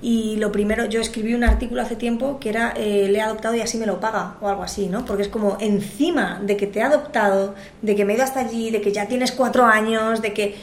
[0.00, 3.54] Y lo primero, yo escribí un artículo hace tiempo que era eh, le he adoptado
[3.54, 5.04] y así me lo paga o algo así, ¿no?
[5.04, 8.40] Porque es como encima de que te he adoptado, de que me he ido hasta
[8.40, 10.56] allí, de que ya tienes cuatro años, de que...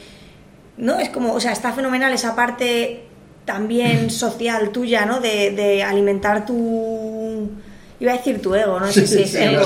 [0.78, 0.98] ¿No?
[0.98, 3.04] Es como, o sea, está fenomenal esa parte
[3.46, 5.20] también social tuya, ¿no?
[5.20, 7.50] De, de alimentar tu
[8.00, 9.66] iba a decir tu ego, no sé si es ego,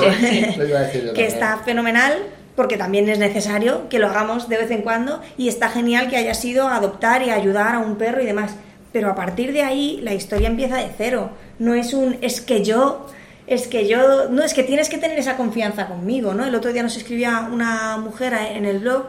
[1.14, 2.14] que está fenomenal
[2.56, 6.16] porque también es necesario que lo hagamos de vez en cuando y está genial que
[6.16, 8.54] haya sido adoptar y ayudar a un perro y demás.
[8.92, 11.30] Pero a partir de ahí la historia empieza de cero.
[11.58, 13.06] No es un es que yo,
[13.46, 16.44] es que yo, no, es que tienes que tener esa confianza conmigo, ¿no?
[16.44, 19.06] El otro día nos escribía una mujer en el blog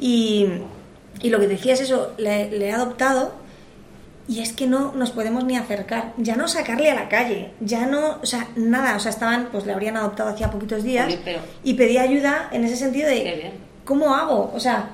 [0.00, 0.46] y,
[1.20, 3.43] y lo que decía es eso, le, le he adoptado
[4.26, 7.86] y es que no nos podemos ni acercar, ya no sacarle a la calle, ya
[7.86, 11.14] no, o sea, nada, o sea, estaban, pues le habrían adoptado hacía poquitos días
[11.62, 13.52] y pedí ayuda en ese sentido de,
[13.84, 14.50] ¿cómo hago?
[14.54, 14.90] O sea,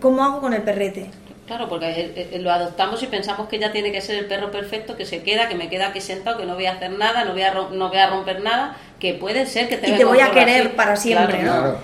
[0.00, 1.10] ¿cómo hago con el perrete?
[1.46, 5.04] Claro, porque lo adoptamos y pensamos que ya tiene que ser el perro perfecto, que
[5.04, 7.42] se queda, que me queda aquí sentado, que no voy a hacer nada, no voy
[7.42, 10.30] a, no voy a romper nada, que puede ser que te Y te voy a
[10.30, 11.76] querer para siempre, ¿no?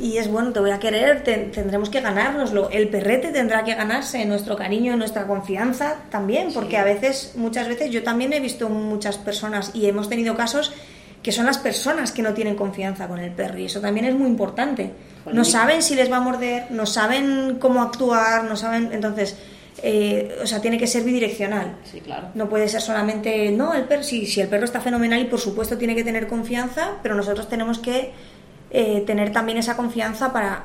[0.00, 2.68] Y es bueno, te voy a querer, tendremos que ganárnoslo.
[2.70, 7.90] El perrete tendrá que ganarse nuestro cariño, nuestra confianza también, porque a veces, muchas veces,
[7.90, 10.72] yo también he visto muchas personas y hemos tenido casos
[11.22, 14.14] que son las personas que no tienen confianza con el perro y eso también es
[14.14, 14.92] muy importante.
[15.32, 19.34] No saben si les va a morder, no saben cómo actuar, no saben, entonces,
[19.82, 21.76] eh, o sea, tiene que ser bidireccional.
[21.90, 22.28] Sí, claro.
[22.34, 25.40] No puede ser solamente, no, el perro, si, si el perro está fenomenal y por
[25.40, 28.12] supuesto tiene que tener confianza, pero nosotros tenemos que
[28.76, 30.64] eh, tener también esa confianza para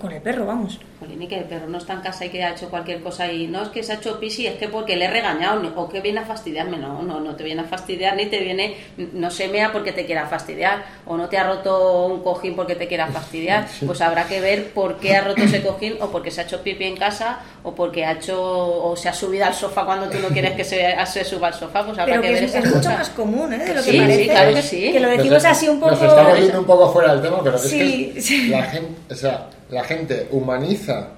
[0.00, 0.78] con el perro, vamos.
[1.00, 3.46] Jolín, que el perro no está en casa y que ha hecho cualquier cosa y
[3.46, 5.88] no es que se ha hecho pis y es que porque le he regañado o
[5.88, 6.76] que viene a fastidiarme.
[6.76, 8.76] No, no, no te viene a fastidiar ni te viene,
[9.12, 12.74] no se mea porque te quiera fastidiar o no te ha roto un cojín porque
[12.74, 13.66] te quiera fastidiar.
[13.84, 16.62] Pues habrá que ver por qué ha roto ese cojín o porque se ha hecho
[16.62, 20.18] pipi en casa o porque ha hecho o se ha subido al sofá cuando tú
[20.18, 21.84] no quieres que se, se suba al sofá.
[21.84, 23.58] Pues habrá que, ver es, es mucho más común, ¿eh?
[23.58, 24.22] De lo que parece.
[24.22, 24.92] Sí, claro que sí.
[24.92, 25.92] Que lo decimos así un poco.
[25.92, 29.48] Nos estamos yendo un poco fuera del tema, pero es que la gente, o sea,
[29.72, 31.08] la gente humaniza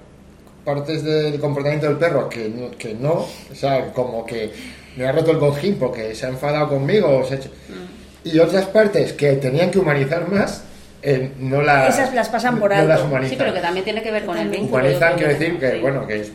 [0.63, 4.51] partes del comportamiento del perro que no, que no o sea, como que
[4.95, 7.49] me ha roto el cojín porque se ha enfadado conmigo o se hecho...
[7.49, 8.29] Mm.
[8.29, 10.63] y otras partes que tenían que humanizar más
[11.03, 13.09] eh, no las esas las pasan por alto.
[13.27, 16.07] sí pero que también tiene que ver con el vínculo humanizan quiero decir que bueno
[16.07, 16.31] que es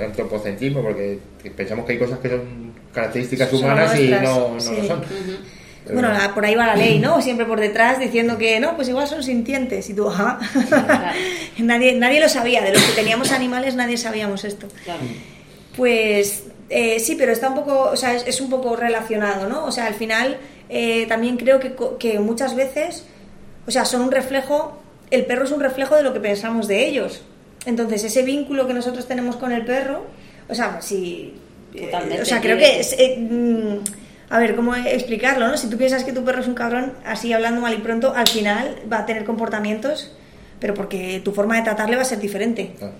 [0.00, 1.18] antropocentrismo porque
[1.56, 5.02] pensamos que hay cosas que son características humanas y no, no lo son
[5.92, 7.20] Bueno, la- por ahí va la ley, ¿no?
[7.20, 9.88] Siempre por detrás diciendo que no, pues igual son sintientes.
[9.90, 10.38] Y tú, ajá.
[10.68, 11.18] Claro.
[11.58, 12.62] nadie, nadie lo sabía.
[12.62, 14.66] De los que teníamos animales, nadie sabíamos esto.
[14.84, 15.00] Claro.
[15.76, 19.64] Pues eh, sí, pero está un poco, o sea, es, es un poco relacionado, ¿no?
[19.66, 23.04] O sea, al final eh, también creo que, que muchas veces,
[23.66, 24.78] o sea, son un reflejo,
[25.10, 27.22] el perro es un reflejo de lo que pensamos de ellos.
[27.66, 30.04] Entonces, ese vínculo que nosotros tenemos con el perro,
[30.48, 31.34] o sea, si...
[31.74, 32.96] eh, o sea, creo que- que es...
[34.30, 35.56] a ver, ¿cómo explicarlo, no?
[35.56, 38.28] Si tú piensas que tu perro es un cabrón, así hablando mal y pronto, al
[38.28, 40.12] final va a tener comportamientos,
[40.60, 42.72] pero porque tu forma de tratarle va a ser diferente.
[42.80, 42.90] Ah,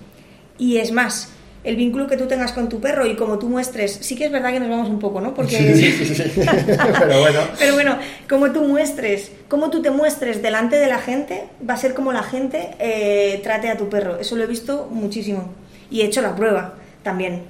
[0.58, 1.30] Y es más,
[1.64, 4.30] el vínculo que tú tengas con tu perro y como tú muestres, sí que es
[4.30, 5.32] verdad que nos vamos un poco, ¿no?
[5.34, 5.56] Porque...
[5.56, 6.30] Sí, sí, sí, sí.
[6.98, 7.40] Pero bueno.
[7.58, 11.78] Pero bueno, como tú muestres, como tú te muestres delante de la gente, va a
[11.78, 14.18] ser como la gente eh, trate a tu perro.
[14.18, 15.54] Eso lo he visto muchísimo.
[15.90, 17.44] Y he hecho la prueba también.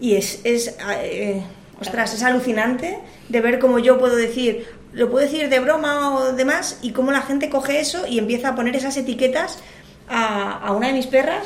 [0.00, 1.42] Y es, es eh,
[1.80, 6.32] ostras, es alucinante de ver cómo yo puedo decir, lo puedo decir de broma o
[6.32, 9.58] demás, y cómo la gente coge eso y empieza a poner esas etiquetas
[10.08, 11.44] a, a una de mis perras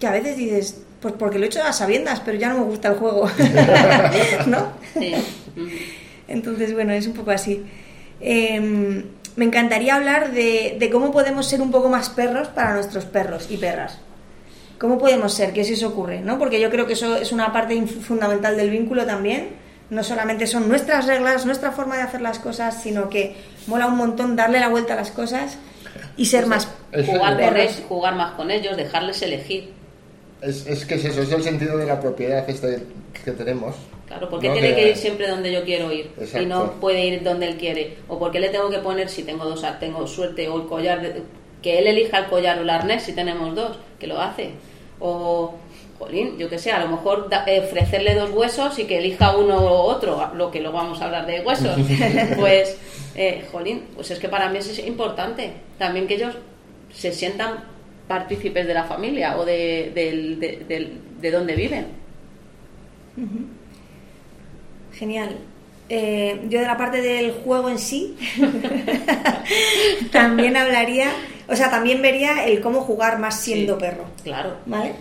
[0.00, 2.64] que a veces dices, pues porque lo he hecho a sabiendas, pero ya no me
[2.64, 3.30] gusta el juego.
[4.46, 4.72] ¿No?
[4.94, 5.14] Sí.
[6.26, 7.62] Entonces, bueno, es un poco así.
[8.20, 9.04] Eh,
[9.36, 13.46] me encantaría hablar de, de cómo podemos ser un poco más perros para nuestros perros
[13.50, 13.98] y perras.
[14.82, 15.52] ¿Cómo podemos ser?
[15.52, 16.18] ¿Qué se os ocurre?
[16.18, 16.40] ¿no?
[16.40, 19.50] Porque yo creo que eso es una parte fundamental del vínculo también.
[19.90, 23.36] No solamente son nuestras reglas, nuestra forma de hacer las cosas, sino que
[23.68, 25.56] mola un montón darle la vuelta a las cosas
[26.16, 29.70] y ser más Eso Jugar, es ellos, jugar más con ellos, dejarles elegir.
[30.40, 32.82] Es, es que es eso, es el sentido de la propiedad este
[33.24, 33.76] que tenemos.
[34.08, 34.54] Claro, porque ¿no?
[34.54, 36.48] tiene que ir siempre donde yo quiero ir y Exacto.
[36.48, 37.98] no puede ir donde él quiere.
[38.08, 41.22] O porque le tengo que poner, si tengo dos, tengo suerte, o el collar, de-
[41.62, 44.50] que él elija el collar o el arnés si tenemos dos, que lo hace.
[45.04, 45.54] O,
[45.98, 49.36] jolín, yo que sé, a lo mejor da- eh, ofrecerle dos huesos y que elija
[49.36, 51.76] uno u otro, lo que luego vamos a hablar de huesos.
[52.38, 52.76] pues,
[53.16, 55.52] eh, jolín, pues es que para mí eso es importante.
[55.78, 56.34] También que ellos
[56.92, 57.64] se sientan
[58.08, 61.86] partícipes de la familia o de, del- de, de donde viven.
[64.94, 65.36] Genial.
[65.88, 68.16] Eh, yo de la parte del juego en sí
[70.12, 71.08] también hablaría,
[71.48, 73.80] o sea, también vería el cómo jugar más siendo Sí.
[73.80, 74.56] perro, Claro.
[74.66, 74.92] ¿vale?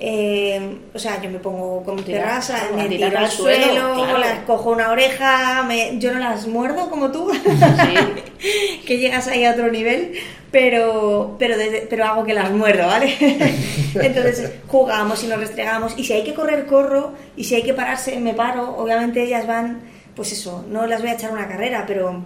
[0.00, 3.64] Eh, o sea, yo me pongo con mis Tirar- perras, a me tiro al suelo,
[3.66, 4.18] suelo, claro.
[4.18, 7.30] las cojo una oreja, me- yo no las muerdo como tú,
[8.86, 10.12] que llegas ahí a otro nivel,
[10.50, 13.14] pero, pero, desde- pero hago que las muerdo, ¿vale?
[13.94, 17.74] Entonces jugamos y nos restregamos, y si hay que correr, corro, y si hay que
[17.74, 19.80] pararse, me paro, obviamente ellas van,
[20.16, 22.20] pues eso, no las voy a echar una carrera, pero,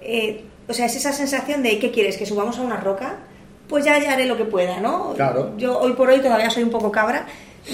[0.00, 2.16] eh, o sea, es esa sensación de, ¿qué quieres?
[2.16, 3.16] ¿Que subamos a una roca?
[3.68, 5.14] Pues ya, ya haré lo que pueda, ¿no?
[5.14, 5.56] Claro.
[5.56, 7.26] Yo hoy por hoy todavía soy un poco cabra,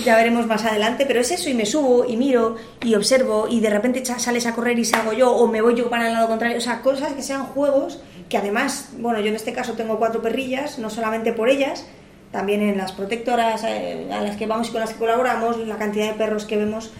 [0.04, 3.60] ya veremos más adelante, pero es eso, y me subo y miro y observo y
[3.60, 6.28] de repente sales a correr y salgo yo o me voy yo para el lado
[6.28, 9.98] contrario, o sea, cosas que sean juegos que además, bueno, yo en este caso tengo
[9.98, 11.84] cuatro perrillas, no solamente por ellas,
[12.30, 15.76] también en las protectoras eh, a las que vamos y con las que colaboramos, la
[15.76, 16.92] cantidad de perros que vemos,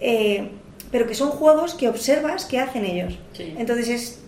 [0.00, 0.50] eh,
[0.90, 3.18] pero que son juegos que observas que hacen ellos.
[3.32, 3.54] Sí.
[3.58, 4.22] Entonces es...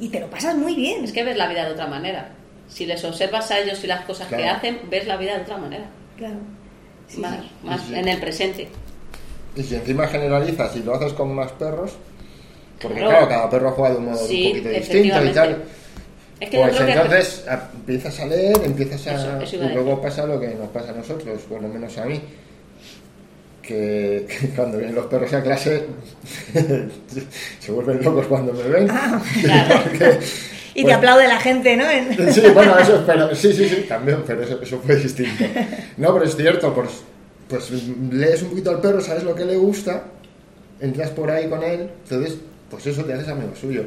[0.00, 1.04] Y te lo pasas muy bien.
[1.04, 2.30] Es que ves la vida de otra manera.
[2.68, 5.58] Si les observas a ellos y las cosas que hacen, ves la vida de otra
[5.58, 5.84] manera.
[6.16, 6.36] Claro.
[7.08, 7.50] Sí, más sí.
[7.62, 7.94] más Sí, sí.
[7.98, 8.68] en el presente.
[9.56, 11.92] Y si encima generalizas y lo haces con más perros,
[12.80, 13.10] porque Claro.
[13.10, 15.62] claro, cada perro juega de un modo Sí, un poquito distinto y tal.
[16.40, 19.14] Es que pues creo que- entonces a- empiezas a leer, empiezas a...
[19.14, 22.04] Eso- eso y luego pasa lo que nos pasa a nosotros, por lo menos a
[22.06, 22.20] mí.
[23.66, 25.86] Que, que cuando vienen los perros a clase
[27.58, 28.88] se vuelven locos cuando me ven.
[29.42, 29.80] Claro.
[29.84, 30.18] Porque,
[30.74, 31.84] Y pues, te aplaude la gente, ¿no?
[32.30, 35.44] Sí, bueno, eso, pero, sí, sí, sí, también, pero eso, eso fue distinto.
[35.96, 36.90] No, pero es cierto, pues,
[37.48, 37.70] pues
[38.10, 40.04] lees un poquito al perro, sabes lo que le gusta,
[40.80, 43.84] entras por ahí con él, entonces, pues eso te haces amigo suyo.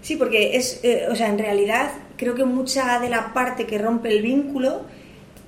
[0.00, 3.78] Sí, porque es, eh, o sea, en realidad creo que mucha de la parte que
[3.78, 4.82] rompe el vínculo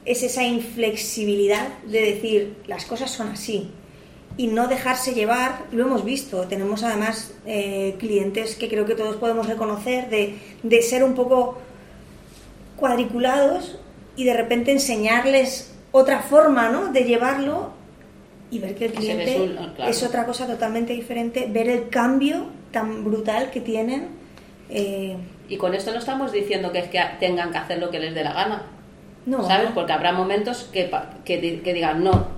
[0.04, 3.70] es esa inflexibilidad de decir las cosas son así
[4.36, 5.64] y no dejarse llevar.
[5.72, 10.82] Lo hemos visto, tenemos además eh, clientes que creo que todos podemos reconocer de, de
[10.82, 11.58] ser un poco
[12.76, 13.78] cuadriculados
[14.16, 16.92] y de repente enseñarles otra forma, ¿no?
[16.92, 17.72] De llevarlo
[18.50, 19.90] y ver que el cliente claro.
[19.90, 24.08] es otra cosa totalmente diferente, ver el cambio tan brutal que tienen.
[24.68, 25.16] eh,
[25.48, 28.14] Y con esto no estamos diciendo que es que tengan que hacer lo que les
[28.14, 28.62] dé la gana.
[29.26, 29.70] No, ¿Sabes?
[29.74, 32.28] Porque habrá momentos que, pa- que, que digan, no,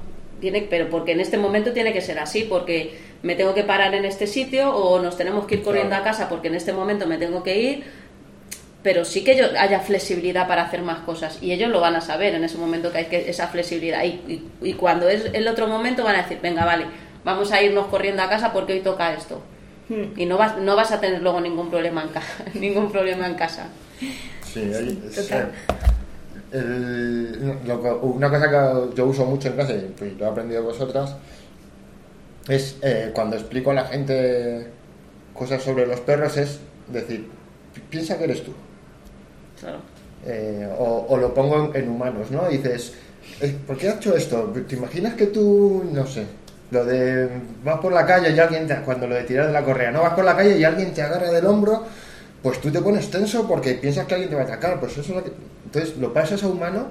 [0.41, 3.95] tiene, pero porque en este momento tiene que ser así, porque me tengo que parar
[3.95, 6.03] en este sitio o nos tenemos que ir corriendo Claro.
[6.05, 7.85] a casa porque en este momento me tengo que ir,
[8.83, 12.01] pero sí que yo, haya flexibilidad para hacer más cosas y ellos lo van a
[12.01, 15.49] saber en ese momento que hay que, esa flexibilidad y, y- y cuando es el
[15.49, 16.87] otro momento van a decir, venga, vale,
[17.25, 19.43] vamos a irnos corriendo a casa porque hoy toca esto.
[20.17, 22.23] Y no vas, no vas a tener luego ningún problema en, ca
[22.55, 23.69] ningún problema en casa.
[24.45, 25.47] Sí, es, eh,
[26.53, 30.29] el- lo que- una cosa que yo uso mucho en clase, y pues lo he
[30.29, 31.15] aprendido vosotras,
[32.49, 34.67] es eh, cuando explico a la gente
[35.35, 36.61] cosas sobre los perros, es
[36.93, 37.29] decir,
[37.75, 38.53] pi- piensa que eres tú.
[39.61, 39.79] Claro.
[40.25, 42.49] Eh, o, o lo pongo en, en humanos, ¿no?
[42.49, 42.95] Dices,
[43.41, 44.53] eh, ¿por qué has hecho esto?
[44.69, 46.25] ¿Te imaginas que tú, no sé,
[46.71, 47.29] lo de
[47.65, 50.03] vas por la calle y alguien, te, cuando lo de tirar de la correa, no
[50.03, 51.85] vas por la calle y alguien te agarra del hombro,
[52.47, 55.01] pues tú te pones tenso porque piensas que alguien te va a atacar, pues eso
[55.01, 55.33] es lo que...
[55.65, 56.87] Entonces lo pasas a humano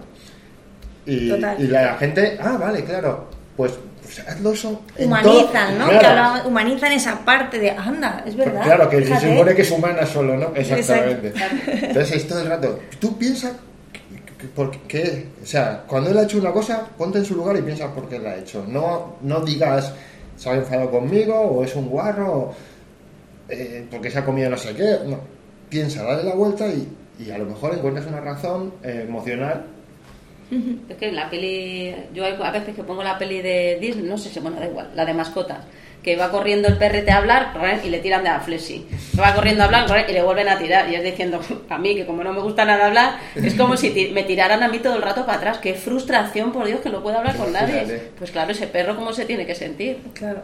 [1.06, 4.82] y, la gente, ah, vale, claro, pues, pues hazlo eso.
[5.00, 5.88] Humanizan, ¿no?
[5.88, 6.42] Claro.
[6.44, 8.64] Que humanizan esa parte de, anda, es verdad.
[8.64, 9.32] Claro, que se fíjate.
[9.32, 10.52] supone que es humana solo, ¿no?
[10.54, 11.30] Exactamente.
[11.30, 11.72] Exacto.
[11.72, 12.80] Entonces es todo el rato.
[13.00, 13.54] Tú piensas,
[14.54, 15.28] ¿por qué?
[15.42, 18.10] O sea, cuando él ha hecho una cosa, ponte en su lugar y piensa por
[18.10, 18.66] qué la ha hecho.
[18.68, 19.94] No, no digas,
[20.36, 22.56] se ha enfadado conmigo, o es un guarro, o
[23.48, 25.00] eh, porque se ha comido no sé qué.
[25.06, 25.35] No.
[25.70, 26.88] Piensa, dale la vuelta y,
[27.20, 29.66] y a lo mejor encuentras una razón eh, emocional.
[30.90, 34.30] Es que la peli, yo a veces que pongo la peli de Disney, no sé
[34.30, 35.60] si, bueno, da igual, la de mascotas,
[36.04, 37.52] que va corriendo el perrete a hablar
[37.84, 38.86] y le tiran de la flexi.
[39.20, 40.88] Va corriendo a hablar y le vuelven a tirar.
[40.88, 43.90] Y es diciendo, a mí, que como no me gusta nada hablar, es como si
[43.90, 45.58] ti- me tiraran a mí todo el rato para atrás.
[45.58, 47.82] Qué frustración, por Dios, que no puedo hablar con nadie.
[48.20, 49.98] Pues claro, ese perro, ¿cómo se tiene que sentir?
[50.14, 50.44] Claro.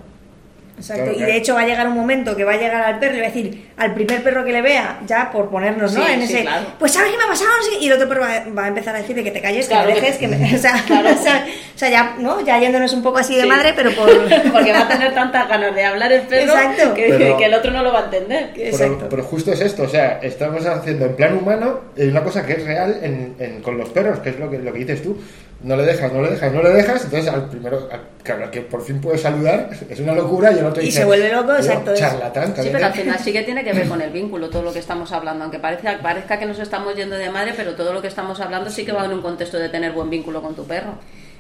[0.78, 1.04] Exacto.
[1.04, 3.16] Claro, y de hecho va a llegar un momento que va a llegar al perro
[3.16, 6.04] y va a decir al primer perro que le vea, ya por ponernos, ¿no?
[6.06, 6.66] Sí, en sí, ese, claro.
[6.80, 7.50] pues ¿sabes qué me ha pasado?
[7.80, 9.94] Y el otro perro va, va a empezar a decirle que te calles, Claro, que
[9.94, 10.56] me que- dejes, que me...
[10.56, 11.10] O sea, Claro.
[11.20, 12.42] o sea, o sea, ya, ¿no?
[12.42, 13.48] Ya yéndonos un poco así de Sí.
[13.48, 14.10] madre, pero por...
[14.52, 16.94] Porque va a tener tantas ganas de hablar el perro Exacto.
[16.96, 18.50] que, Pero- que el otro no lo va a entender.
[18.56, 18.96] Exacto.
[18.98, 22.46] Pero, pero justo es esto, o sea, estamos haciendo en plan humano eh, una cosa
[22.46, 25.04] que es real en, en- con los perros, que es lo que, lo que dices
[25.04, 25.18] tú.
[25.64, 28.50] No le dejas, no le dejas, no le dejas, entonces al primero, al, claro, al
[28.50, 31.32] que por fin puede saludar, es una locura y el otro Y dice, se vuelve
[31.32, 32.00] loco, "Tío, exacto, es".
[32.00, 32.72] Charlatán, Sí, cállate".
[32.74, 35.12] pero al final sí que tiene que ver con el vínculo, todo lo que estamos
[35.12, 35.44] hablando.
[35.44, 38.70] Aunque parezca, parezca que nos estamos yendo de madre, pero todo lo que estamos hablando
[38.72, 40.96] sí que va en un contexto de tener buen vínculo con tu perro.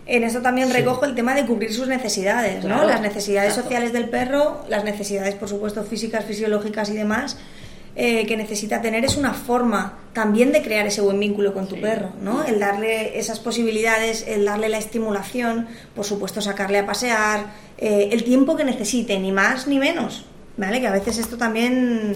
[0.05, 2.75] En eso también recojo el tema de cubrir sus necesidades, ¿no?
[2.75, 3.69] Claro, Las necesidades exacto.
[3.69, 7.37] sociales del perro, las necesidades, por supuesto, físicas, fisiológicas y demás,
[7.95, 11.75] eh, que necesita tener es una forma también de crear ese buen vínculo con tu
[11.75, 11.81] Sí.
[11.81, 12.43] perro, ¿no?
[12.45, 17.45] El darle esas posibilidades, el darle la estimulación, por supuesto, sacarle a pasear,
[17.77, 20.25] eh, el tiempo que necesite, ni más ni menos,
[20.57, 20.79] ¿vale?
[20.79, 22.13] Que a veces esto también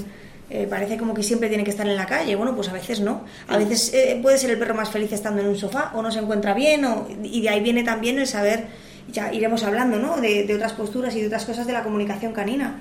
[0.49, 2.35] eh, parece como que siempre tiene que estar en la calle.
[2.35, 3.23] Bueno, pues a veces no.
[3.47, 6.11] A veces eh, puede ser el perro más feliz estando en un sofá o no
[6.11, 8.67] se encuentra bien o, y de ahí viene también el saber,
[9.11, 10.17] ya iremos hablando, ¿no?
[10.21, 12.79] De, de otras posturas y de otras cosas de la comunicación canina.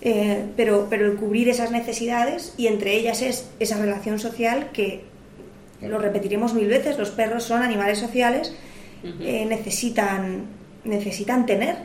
[0.00, 5.02] Eh, pero, pero el cubrir esas necesidades y entre ellas es esa relación social que
[5.82, 8.54] lo repetiremos mil veces, los perros son animales sociales,
[9.20, 10.46] eh, necesitan,
[10.84, 11.76] necesitan tener,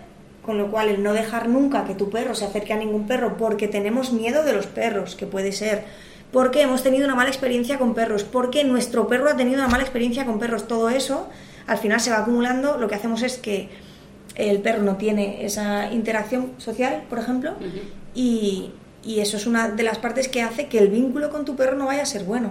[0.44, 3.38] con lo cual el no dejar nunca que tu perro se acerque a ningún perro
[3.38, 5.84] porque tenemos miedo de los perros, que puede ser
[6.32, 9.84] porque hemos tenido una mala experiencia con perros, porque nuestro perro ha tenido una mala
[9.84, 11.30] experiencia con perros, todo eso
[11.68, 13.70] al final se va acumulando, lo que hacemos es que
[14.36, 17.54] el perro no tiene esa interacción social, por ejemplo,
[18.16, 18.72] y,
[19.04, 21.76] y eso es una de las partes que hace que el vínculo con tu perro
[21.78, 22.50] no vaya a ser bueno.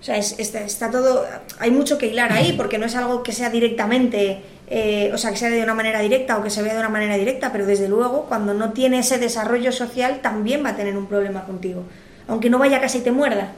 [0.00, 1.24] O sea, es- está, está todo.
[1.60, 4.42] Hay mucho que hilar ahí, porque no es algo que sea directamente.
[4.74, 6.88] eh, o sea, que sea de una manera directa o que se vea de una
[6.88, 10.96] manera directa, pero desde luego, cuando no tiene ese desarrollo social, también va a tener
[10.96, 11.82] un problema contigo.
[12.26, 13.52] Aunque no vaya casi te muerda.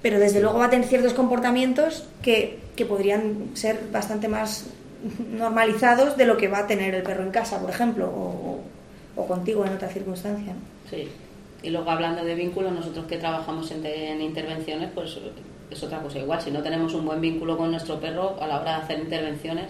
[0.00, 4.66] Pero desde luego va a tener ciertos comportamientos que, que podrían ser bastante más
[5.32, 9.64] normalizados de lo que va a tener el perro en casa, por ejemplo, o, contigo
[9.66, 10.52] en otra circunstancia.
[10.52, 10.60] ¿no?
[10.90, 11.08] Sí.
[11.62, 15.18] Y luego hablando de vínculo, nosotros que trabajamos en, en intervenciones, pues
[15.70, 16.40] es otra cosa igual.
[16.40, 19.66] Si no tenemos un buen vínculo con nuestro perro a la hora de hacer intervenciones,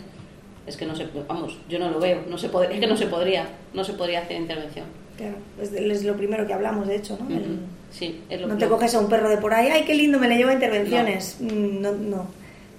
[0.66, 3.06] es que no se, vamos, yo no lo veo, no se es que no se
[3.06, 4.84] podría, no se podría hacer intervención.
[5.16, 7.34] Claro, es, lo primero que hablamos, de hecho, ¿no?
[7.34, 7.60] El-.
[7.90, 9.94] Sí, es lo no que- te coges a un perro de por ahí, ay, qué
[9.94, 11.38] lindo, me le llevo a intervenciones.
[11.40, 12.26] Mm, No, no,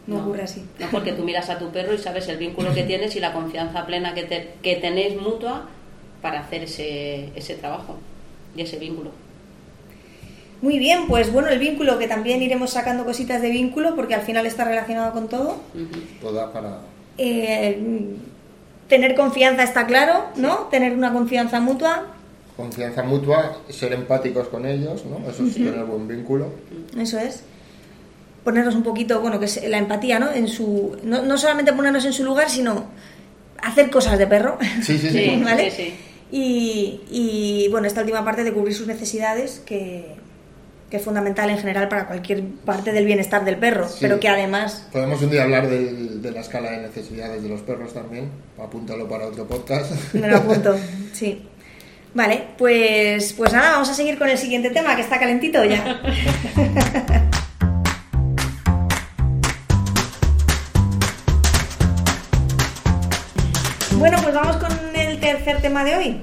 [0.09, 0.63] no, ocurre así.
[0.79, 3.33] No, porque tú miras a tu perro y sabes el vínculo que tienes y la
[3.33, 5.67] confianza plena que, te- que tenéis mutua
[6.21, 7.97] para hacer ese, ese trabajo
[8.55, 9.11] y ese vínculo.
[10.61, 14.21] Muy bien, pues bueno, el vínculo, que también iremos sacando cositas de vínculo, porque al
[14.23, 15.51] final está relacionado con todo.
[15.73, 16.01] Ujú.
[16.21, 16.79] Toda para...
[17.17, 17.79] Eh,
[18.89, 20.67] tener confianza está claro, ¿no?
[20.71, 22.07] Tener una confianza mutua,
[22.57, 25.29] Confianza mutua, ser empáticos con ellos, ¿no?
[25.29, 26.47] Eso es tener buen vínculo.
[26.99, 27.43] eso es.
[28.49, 30.31] Ponernos un poquito, bueno, que es la empatía, ¿no?
[30.31, 32.85] En su, no, no solamente ponernos en su lugar, sino
[33.61, 34.57] hacer cosas de perro.
[34.81, 35.41] Sí, sí, sí.
[35.45, 35.69] ¿Vale?
[35.69, 35.93] sí, sí.
[36.31, 40.15] Y, y, bueno, esta última parte de cubrir sus necesidades, que,
[40.89, 43.97] que es fundamental en general para cualquier parte del bienestar del perro, Sí.
[44.01, 47.61] pero que además, Podemos un día hablar del- de la escala de necesidades de los
[47.61, 48.29] perros también.
[48.59, 49.91] Apúntalo para otro podcast.
[50.15, 50.75] me lo apunto,
[51.13, 51.43] sí.
[52.15, 56.01] Vale, pues, pues nada, vamos a seguir con el siguiente tema que está calentito ya.
[63.99, 66.21] bueno, pues vamos con el tercer tema de hoy.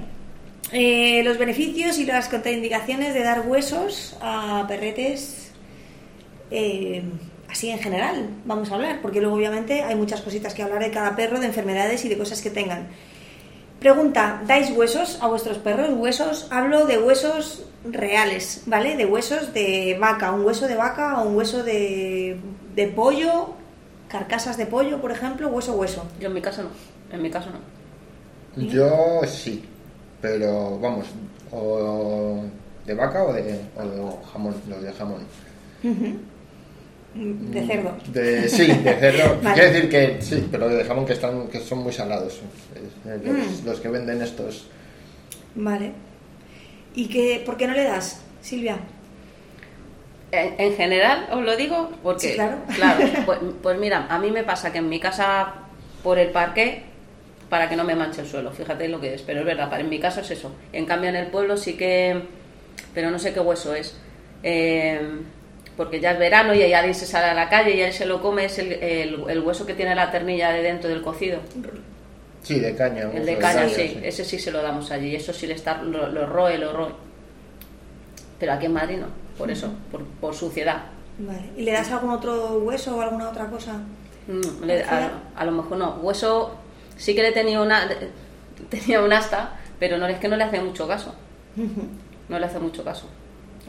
[0.73, 5.53] Eh, los beneficios y las contraindicaciones de dar huesos a perretes
[6.51, 7.05] eh,
[7.51, 10.91] así en general, vamos a hablar, porque luego obviamente hay muchas cositas que hablar de
[10.91, 12.89] cada perro, de enfermedades y de cosas que tengan.
[13.79, 15.91] Pregunta, ¿dais huesos a vuestros perros?
[15.93, 18.97] Huesos, hablo de huesos reales, ¿vale?
[18.97, 22.39] De huesos de vaca, un hueso de vaca o un hueso de,
[22.75, 23.55] de pollo,
[24.09, 26.07] carcasas de pollo, por ejemplo, hueso hueso.
[26.19, 26.71] Yo en mi caso no,
[27.17, 28.63] en mi caso no.
[28.67, 29.63] Yo sí,
[30.21, 31.07] pero vamos,
[31.53, 32.43] o
[32.87, 35.23] de vaca o de, o de jamón, los de jamón.
[37.15, 37.97] De cerdo.
[38.13, 39.39] De, sí, de cerdo.
[39.43, 39.55] Vale.
[39.55, 42.41] Quiero decir que sí, pero de jamón que están que son muy salados.
[43.05, 43.17] Los,
[43.63, 43.67] Mm.
[43.67, 44.67] los que venden estos.
[45.55, 45.93] Vale.
[46.95, 48.77] ¿Y qué, por qué no le das, Silvia?
[50.33, 52.29] En, en general, os lo digo, porque.
[52.31, 52.59] Sí, claro.
[53.27, 55.55] pues, pues mira, a mí me pasa que en mi casa,
[56.03, 56.83] por el parque,
[57.49, 59.83] para que no me manche el suelo, fíjate lo que es, pero es verdad, para,
[59.83, 60.53] en mi caso es eso.
[60.73, 62.23] En cambio, en el pueblo sí que.
[62.95, 63.97] Pero no sé qué hueso es.
[64.43, 65.01] Eh,
[65.77, 68.23] porque ya es verano y alguien se sale a la calle y él se lo
[68.23, 71.41] come, es el, el- el hueso que tiene la ternilla de dentro del cocido.
[72.43, 73.11] Sí, de caña.
[73.13, 75.83] El de caña, caña, sí, ese sí se lo damos allí, eso sí le está,
[75.83, 76.93] lo, lo roe, lo roe.
[78.39, 79.07] Pero aquí en Madrid no,
[79.39, 80.85] por eso, por, por suciedad.
[81.19, 81.51] Vale.
[81.57, 83.75] ¿Y le das algún otro hueso o alguna otra cosa?
[84.29, 85.95] Mm, le- a, a lo mejor no.
[86.03, 86.55] Hueso
[86.97, 87.89] sí que le tenía una
[88.71, 91.15] tenía un asta, pero no es que no le hace mucho caso.
[92.29, 93.09] No le hace mucho caso.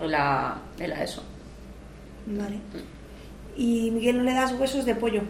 [0.01, 1.23] La, la eso.
[2.25, 2.59] Vale.
[3.55, 5.21] ¿Y Miguel no le das huesos de pollo?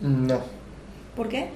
[0.00, 0.40] No,
[1.14, 1.50] ¿Por qué?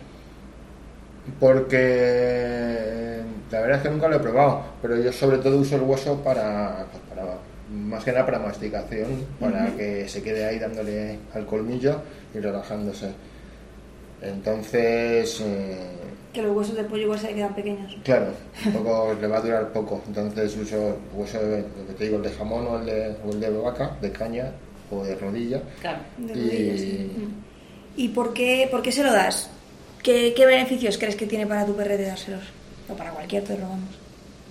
[1.39, 5.83] porque la verdad es que nunca lo he probado, pero yo sobre todo uso el
[5.83, 7.39] hueso para, pues, para
[7.71, 12.03] más que nada para masticación, para que se quede ahí dándole al colmillo
[12.35, 13.13] y relajándose.
[14.23, 15.77] Entonces, eh,
[16.33, 17.97] Que los huesos de pollo igual se quedan pequeños.
[18.05, 18.33] claro,
[18.67, 20.03] un poco le va a durar poco.
[20.07, 23.31] Entonces uso hueso, de, lo que te digo, el de jamón o el de, o
[23.31, 24.53] el de vaca, de caña
[24.91, 25.63] o de rodilla.
[25.81, 26.01] Claro.
[26.19, 27.13] De Y- rodillas, sí.
[27.17, 27.51] Mm.
[27.97, 29.51] ¿Y por qué, por qué se lo das?
[30.03, 32.45] ¿Qué, ¿Qué beneficios crees que tiene para tu perrete dárselos?
[32.89, 33.91] O para cualquier perro, vamos.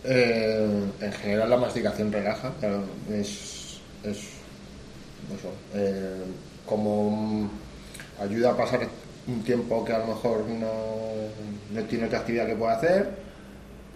[0.03, 6.15] Eh, en general la masticación relaja, claro, es, es eso, eh,
[6.65, 7.49] como mm,
[8.21, 8.87] ayuda a pasar
[9.31, 10.67] un tiempo que a lo mejor no,
[11.73, 13.09] no tiene otra actividad que pueda hacer,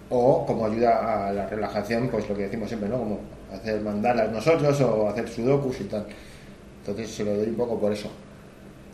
[0.10, 2.98] o como ayuda a la relajación, pues lo que decimos siempre, ¿no?
[3.00, 3.20] Como
[3.54, 6.06] hacer mandalas nosotros o hacer sudokus y tal.
[6.82, 8.10] Entonces se lo doy un poco por eso.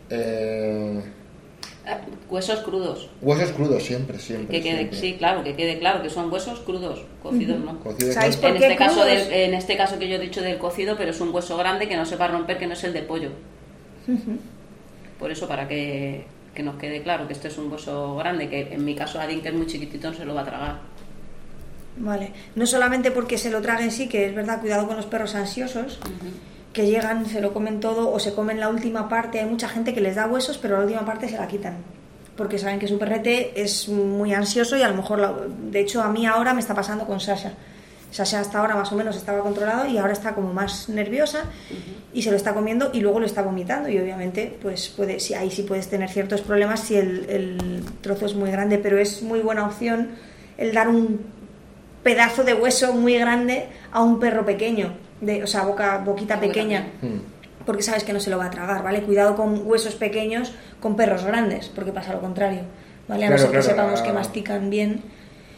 [0.09, 1.01] Eh,
[1.87, 1.97] Ah,
[2.29, 3.09] Huesos crudos.
[3.19, 4.57] huesos crudos siempre, siempre.
[4.57, 4.99] Que quede, siempre.
[4.99, 7.79] sí, claro, que quede claro que son huesos crudos, cocidos no.
[7.79, 10.19] Cocido ¿Sabéis con- por En qué este, caso del- en este caso que yo he
[10.19, 12.67] dicho del cocido, pero es un hueso grande que no se va a romper, que
[12.67, 13.29] no es el de pollo.
[15.20, 18.74] Por eso, para que, que nos quede claro que este es un hueso grande, que
[18.74, 20.80] en mi caso Adin, que es muy chiquitito, no se lo va a tragar.
[21.97, 22.32] Vale.
[22.55, 25.99] No solamente porque se lo traguen sí, que es verdad, cuidado con los perros ansiosos,
[26.72, 29.39] que llegan, se lo comen todo o se comen la última parte.
[29.39, 31.78] Hay mucha gente que les da huesos, pero la última parte se la quitan.
[32.38, 35.34] Porque saben que su perrete es muy ansioso y a lo mejor, la-
[35.72, 37.51] de hecho, a mí ahora me está pasando con Sasha.
[38.12, 41.43] Sasha hasta ahora más o menos estaba controlado y ahora está como más nerviosa
[42.12, 45.36] y se lo está comiendo y luego lo está vomitando y obviamente pues puede, sí,
[45.36, 49.22] ahí sí puedes tener ciertos problemas si el, el trozo es muy grande, pero es
[49.22, 50.10] muy buena opción
[50.57, 51.20] el dar un
[52.03, 56.88] pedazo de hueso muy grande a un perro pequeño, de, o sea, boca, boquita pequeña,
[57.01, 57.66] Mm.
[57.66, 59.01] porque sabes que no se lo va a tragar, ¿vale?
[59.03, 62.62] Cuidado con huesos pequeños con perros grandes, porque pasa lo contrario,
[63.07, 63.26] ¿vale?
[63.26, 65.01] A no Claro, ser que sepamos la- que mastican bien.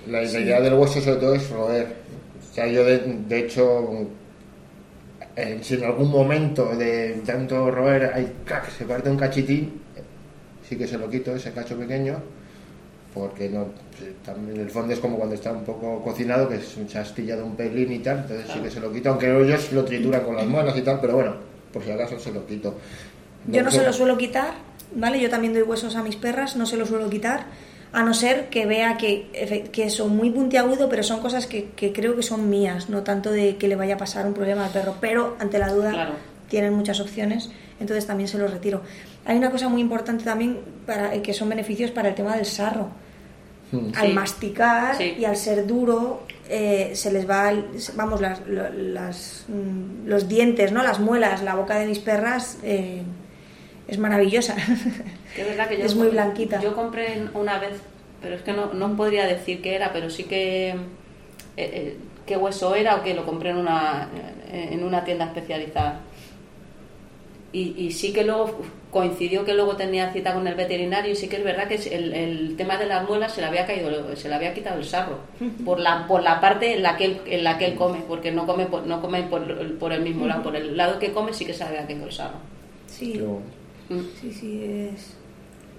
[0.07, 1.95] La, la idea del hueso sobre todo es roer.
[2.51, 4.07] O sea, yo de, de hecho,
[5.37, 8.69] eh, si en algún momento de tanto roer hay, ¡crac!
[8.69, 9.81] se parte un cachitín,
[10.67, 12.17] sí que se lo quito ese cacho pequeño,
[13.13, 13.67] porque no,
[14.25, 17.45] también en el fondo es como cuando está un poco cocinado, que es un chastillado
[17.45, 20.35] un pelín y tal, entonces sí que se lo quito, aunque ellos lo trituran con
[20.35, 21.35] las manos y tal, pero bueno,
[21.71, 22.75] por si acaso se lo quito.
[23.47, 24.53] Yo no se lo suelo quitar,
[24.93, 25.21] ¿vale?
[25.21, 27.45] Yo también doy huesos a mis perras, no se lo suelo quitar,
[27.93, 31.91] a no ser que vea que, que son muy puntiagudo, pero son cosas que, que
[31.91, 34.71] creo que son mías, no tanto de que le vaya a pasar un problema al
[34.71, 36.13] perro, pero ante la duda Claro.
[36.49, 38.81] tienen muchas opciones, entonces también se los retiro.
[39.25, 42.45] Hay una cosa muy importante también para, eh, que son beneficios para el tema del
[42.45, 42.87] sarro.
[43.71, 43.91] Mm.
[43.95, 45.15] Al masticar Sí.
[45.19, 47.53] y al ser duro, eh, se les va,
[47.95, 50.81] vamos, las, lo- las, mm, los dientes, ¿no?
[50.83, 53.01] Las muelas, la boca de mis perras eh,
[53.87, 54.55] es maravillosa.
[55.35, 56.61] Que es verdad que yo Es muy blanquita.
[56.61, 57.81] Yo compré una vez,
[58.21, 60.75] pero es que no, no podría decir qué era, pero sí que eh,
[61.57, 64.09] eh, qué hueso era o que lo compré en una,
[64.51, 66.01] en una tienda especializada.
[67.53, 68.61] Y, y, sí que luego
[68.91, 72.13] coincidió que luego tenía cita con el veterinario y sí que es verdad que el,
[72.13, 75.19] el tema de las muelas se le había caído se le había quitado el sarro
[75.65, 78.31] por la por la parte en la que él, en la que él come porque
[78.31, 81.33] no come por, no come por, por el mismo lado por el lado que come
[81.33, 82.37] sí que se le había caído el sarro
[82.87, 83.21] sí
[83.89, 83.99] mm.
[84.19, 85.17] sí sí es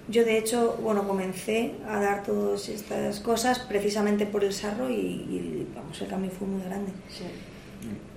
[0.07, 5.67] yo de hecho bueno comencé a dar todas estas cosas precisamente por el sarro y,
[5.75, 6.91] vamos el cambio fue muy grande.
[7.09, 7.23] Sí.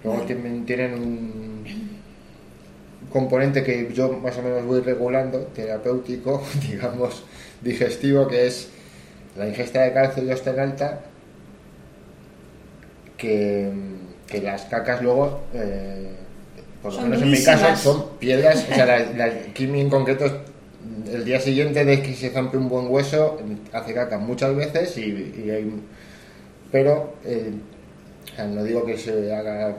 [0.02, 1.64] luego tienen un
[3.10, 7.24] componente que yo más o menos voy regulando, terapéutico, digamos,
[7.62, 8.68] digestivo, que es
[9.36, 11.00] la ingesta de calcio y ostenalta,
[13.16, 13.70] que,
[14.26, 16.10] que las cacas luego, eh,
[16.82, 20.42] por lo menos en mi caso, son piedras, o sea, la, la en concreto
[21.12, 23.38] el día siguiente de que se zampe un buen hueso,
[23.72, 25.72] hace caca muchas veces y, hay,
[26.70, 27.52] pero eh,
[28.48, 29.76] no digo que se haga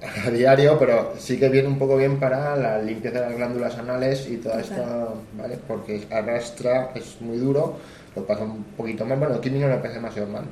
[0.26, 3.78] a diario, pero sí que viene un poco bien para la limpieza de las glándulas
[3.78, 5.58] anales y toda esta, ¿vale?
[5.66, 7.76] Porque arrastra, es muy duro,
[8.16, 10.44] lo pasa un poquito más, bueno, aquí no pasa demasiado mal.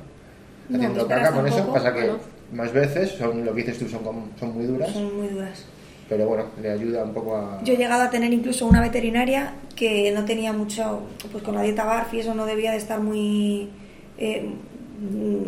[0.73, 2.11] Haciendo caca con eso, pasa que
[2.53, 4.01] más veces, son lo que dices tú, son,
[4.39, 4.91] son muy duras.
[4.91, 5.65] Son muy duras.
[6.09, 7.63] Pero bueno, le ayuda un poco a...
[7.63, 11.01] Yo he llegado a tener incluso una veterinaria que no tenía mucho,
[11.31, 13.69] pues con la dieta BARF y eso no debía de estar muy...
[14.17, 14.49] Eh,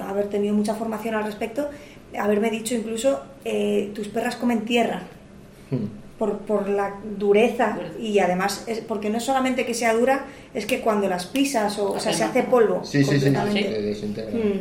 [0.07, 1.67] haber tenido mucha formación al respecto
[2.17, 5.03] haberme dicho incluso, eh, tus perras comen tierra.
[5.69, 5.85] Hmm.
[6.17, 10.67] Por, por, la dureza y además es, porque no es solamente que sea dura es
[10.67, 14.59] que cuando las pisas o, o sea se hace polvo sí, sí, sí, hmm.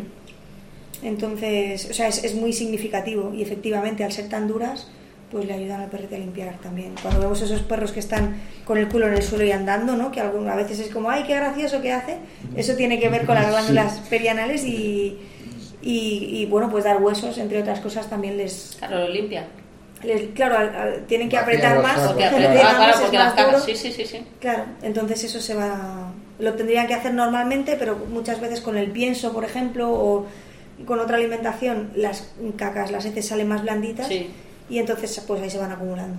[1.03, 4.89] entonces o sea es, es, muy significativo y efectivamente al ser tan duras
[5.31, 8.79] pues le ayudan al perrete a limpiar también cuando vemos esos perros que están con
[8.79, 11.37] el culo en el suelo y andando no que a veces es como ay qué
[11.37, 12.19] gracioso que hace
[12.57, 15.19] eso tiene que ver con las glándulas perianales y
[15.83, 18.77] y, bueno, pues dar huesos, entre otras cosas, también les...
[18.79, 19.47] Claro, lo limpia.
[20.35, 22.01] claro, tienen que apretar más.
[22.01, 24.21] Porque claro, porque las sí, sí, sí, sí.
[24.41, 26.13] Claro, entonces eso se va...
[26.39, 30.27] Lo tendrían que hacer normalmente, pero muchas veces con el pienso, por ejemplo, o
[30.87, 34.09] con otra alimentación, las cacas, las heces salen más blanditas
[34.71, 36.17] y entonces pues ahí se van acumulando.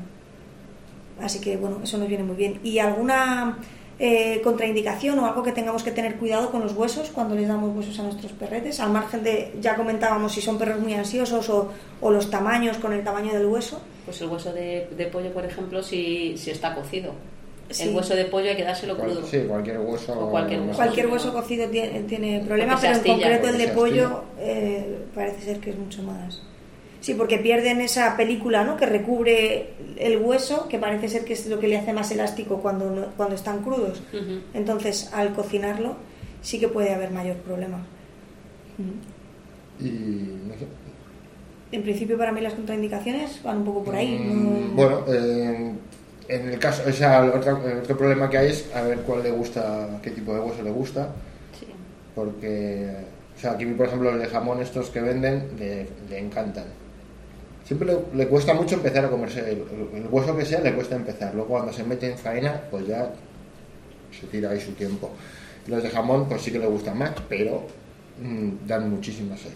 [1.22, 2.60] Así que bueno, eso nos viene muy bien.
[2.64, 3.58] ¿Y alguna
[4.04, 7.76] eh, contraindicación o algo que tengamos que tener cuidado con los huesos cuando les damos
[7.76, 11.72] huesos a nuestros perretes, al margen de, ya comentábamos si son perros muy ansiosos o,
[12.02, 13.80] o los tamaños con el tamaño del hueso.
[14.06, 17.14] Pues el hueso de, pollo, por ejemplo, si, si está cocido.
[17.80, 19.24] El hueso de pollo hay que dárselo crudo.
[19.24, 20.14] Sí, cualquier hueso.
[20.32, 25.06] cualquier, hueso, cualquier hueso cocido tiene, tiene problemas, pero en concreto el de pollo eh,
[25.14, 26.41] parece ser que es mucho más.
[27.02, 28.78] Sí, porque pierden esa película ¿no?
[28.78, 32.62] que recubre el hueso, que parece ser que es lo que le hace más elástico
[32.62, 34.04] cuando, cuando están crudos.
[34.54, 35.95] Entonces, al cocinarlo,
[36.43, 37.84] sí que puede haber mayor problema.
[39.80, 40.68] Y no sé.
[41.72, 44.20] En principio, para mí las contraindicaciones van un poco por ahí.
[44.20, 45.74] Mm, bueno, eh,
[46.28, 49.32] en el caso, o sea, el otro, problema que hay es a ver cuál le
[49.32, 51.10] gusta, qué tipo de hueso le gusta.
[51.60, 51.66] Sí.
[52.14, 52.95] Porque,
[53.36, 56.81] o sea, aquí, por ejemplo, los de jamón estos que venden le, le encantan
[57.72, 61.34] siempre le, cuesta mucho empezar a comerse el, hueso que sea, le cuesta empezar.
[61.34, 63.09] Luego cuando se mete en faena, pues ya
[64.19, 65.09] se tira ahí su tiempo.
[65.67, 67.65] Los de jamón, pues sí que le gustan más, pero
[68.22, 69.51] mm, dan muchísima sed.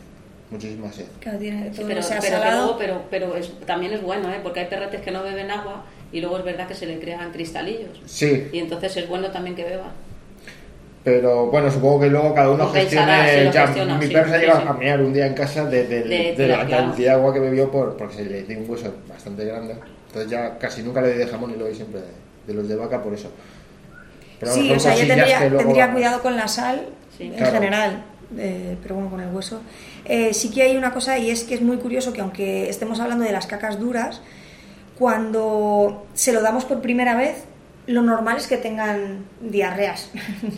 [0.50, 1.08] Muchísima sed.
[1.20, 3.34] pero, pero, pero,
[3.66, 4.40] también es bueno, ¿eh?
[4.42, 7.34] porque hay perretes que no beben agua y luego es verdad que se le crean
[7.34, 8.02] cristalillos.
[8.06, 8.48] Sí.
[8.54, 9.92] Y entonces es bueno también que beba.
[11.06, 13.52] Pero bueno, supongo que luego cada uno gestione.
[13.54, 17.20] ya, mi perro se llega a mear un día en casa de, la cantidad de
[17.20, 19.76] agua que bebió por, porque se le tiene un hueso bastante grande.
[20.08, 22.02] Entonces ya casi nunca le doy de jamón y lo doy siempre
[22.48, 23.30] de, los de vaca por eso.
[24.46, 26.90] sí, o sea, yo tendría, cuidado con la sal
[27.20, 28.04] en general,
[28.40, 29.62] eh, pero bueno, con el hueso.
[30.06, 33.00] Eh, sí que hay una cosa y es que es muy curioso que aunque estemos
[33.00, 34.22] hablando de las cacas duras,
[34.98, 37.44] cuando se lo damos por primera vez,
[37.88, 40.10] lo normal es que tengan diarreas.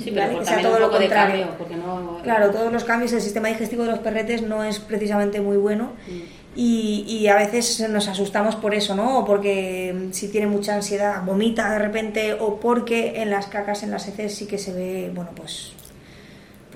[0.03, 1.47] Sí, pero sea todo lo contrario.
[1.57, 2.19] porque no...
[2.23, 5.91] Claro, todos los cambios, el sistema digestivo de los perretes no es precisamente muy bueno
[6.07, 6.21] mm.
[6.55, 9.19] y, y, a veces nos asustamos por eso, ¿no?
[9.19, 13.83] O porque mm, si tiene mucha ansiedad vomita de repente o porque en las cacas,
[13.83, 15.73] en las heces sí que se ve, bueno, pues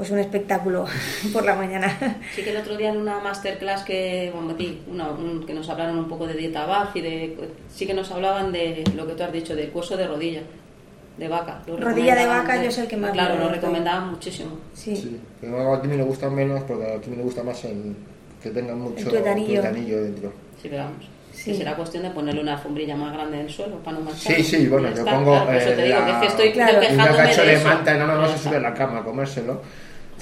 [0.01, 0.87] pues un espectáculo
[1.31, 1.95] por la mañana.
[2.33, 6.25] Sí que el otro día en una masterclass que, bueno, que nos hablaron un poco
[6.25, 7.37] de dieta baja y de,
[7.69, 10.41] sí que nos hablaban de lo que tú has dicho, del hueso de rodilla
[11.19, 11.61] de vaca.
[11.67, 14.57] rodilla de vaca yo es el que más Claro, lo recomendaban muchísimo.
[14.73, 14.95] Sí.
[14.95, 15.19] sí.
[15.39, 17.95] Pero a ti me gusta menos porque a ti me gusta más el
[18.41, 19.61] que tenga mucho tuetanillo.
[19.61, 20.33] dentro.
[20.59, 21.07] Sí, pero vamos.
[21.31, 21.53] Sí.
[21.53, 24.35] será cuestión de ponerle una alfombrilla más grande en el suelo para no manchar.
[24.35, 25.31] Sí, sí, bueno, yo pongo.
[25.31, 28.15] Claro, eso te digo, que, es que estoy claro, un cacho de, manta, no, no,
[28.15, 29.61] no se sube a la cama a comérselo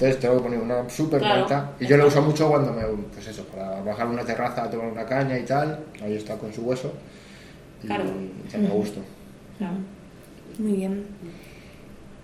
[0.00, 1.40] Entonces tengo que poner una super Claro.
[1.40, 1.72] manta.
[1.78, 2.82] Y yo lo uso mucho cuando me,
[3.12, 5.78] pues eso, para bajar una terraza a tomar una caña y tal.
[6.02, 6.90] Ahí está con su hueso.
[7.82, 8.04] Y Claro.
[8.50, 9.00] ya me gusto.
[9.58, 9.74] Claro.
[10.58, 11.04] Muy bien.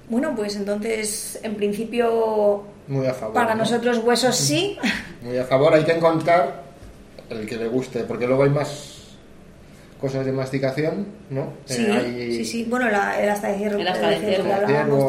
[0.08, 3.34] Bueno, pues entonces, en principio, Muy a favor.
[3.34, 3.58] para ¿no?
[3.62, 4.78] nosotros huesos sí.
[5.22, 6.62] Muy a favor, hay que encontrar
[7.28, 8.95] el que le guste, porque luego hay más
[10.00, 11.48] cosas de masticación, ¿no?
[11.64, 12.66] Sí, Eh, hay- sí, sí.
[12.68, 14.16] Bueno, la, el asta de hierro, El asta de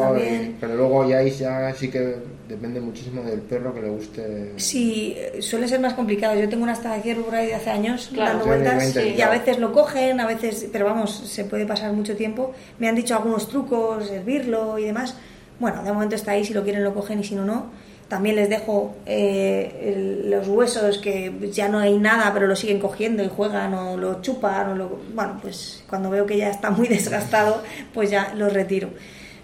[0.00, 0.42] también.
[0.44, 2.16] y- pero luego ya ahí ya sí que
[2.48, 4.52] depende muchísimo del perro que le guste.
[4.56, 6.38] Sí, eh, suele ser más complicado.
[6.40, 8.30] Yo tengo una asta de por ahí de hace años Claro.
[8.38, 11.92] dando Sí, vueltas y a veces lo cogen, a veces, pero vamos, se puede pasar
[11.92, 12.52] mucho tiempo.
[12.78, 15.14] Me han dicho algunos trucos, hervirlo y demás.
[15.60, 17.66] Bueno, de momento está ahí, si lo quieren lo cogen y si no, no.
[18.08, 23.22] También les dejo eh, los huesos que ya no hay nada, pero lo siguen cogiendo
[23.22, 24.70] y juegan o lo chupan.
[24.70, 28.90] O lo, bueno, pues cuando veo que ya está muy desgastado, pues ya los retiro.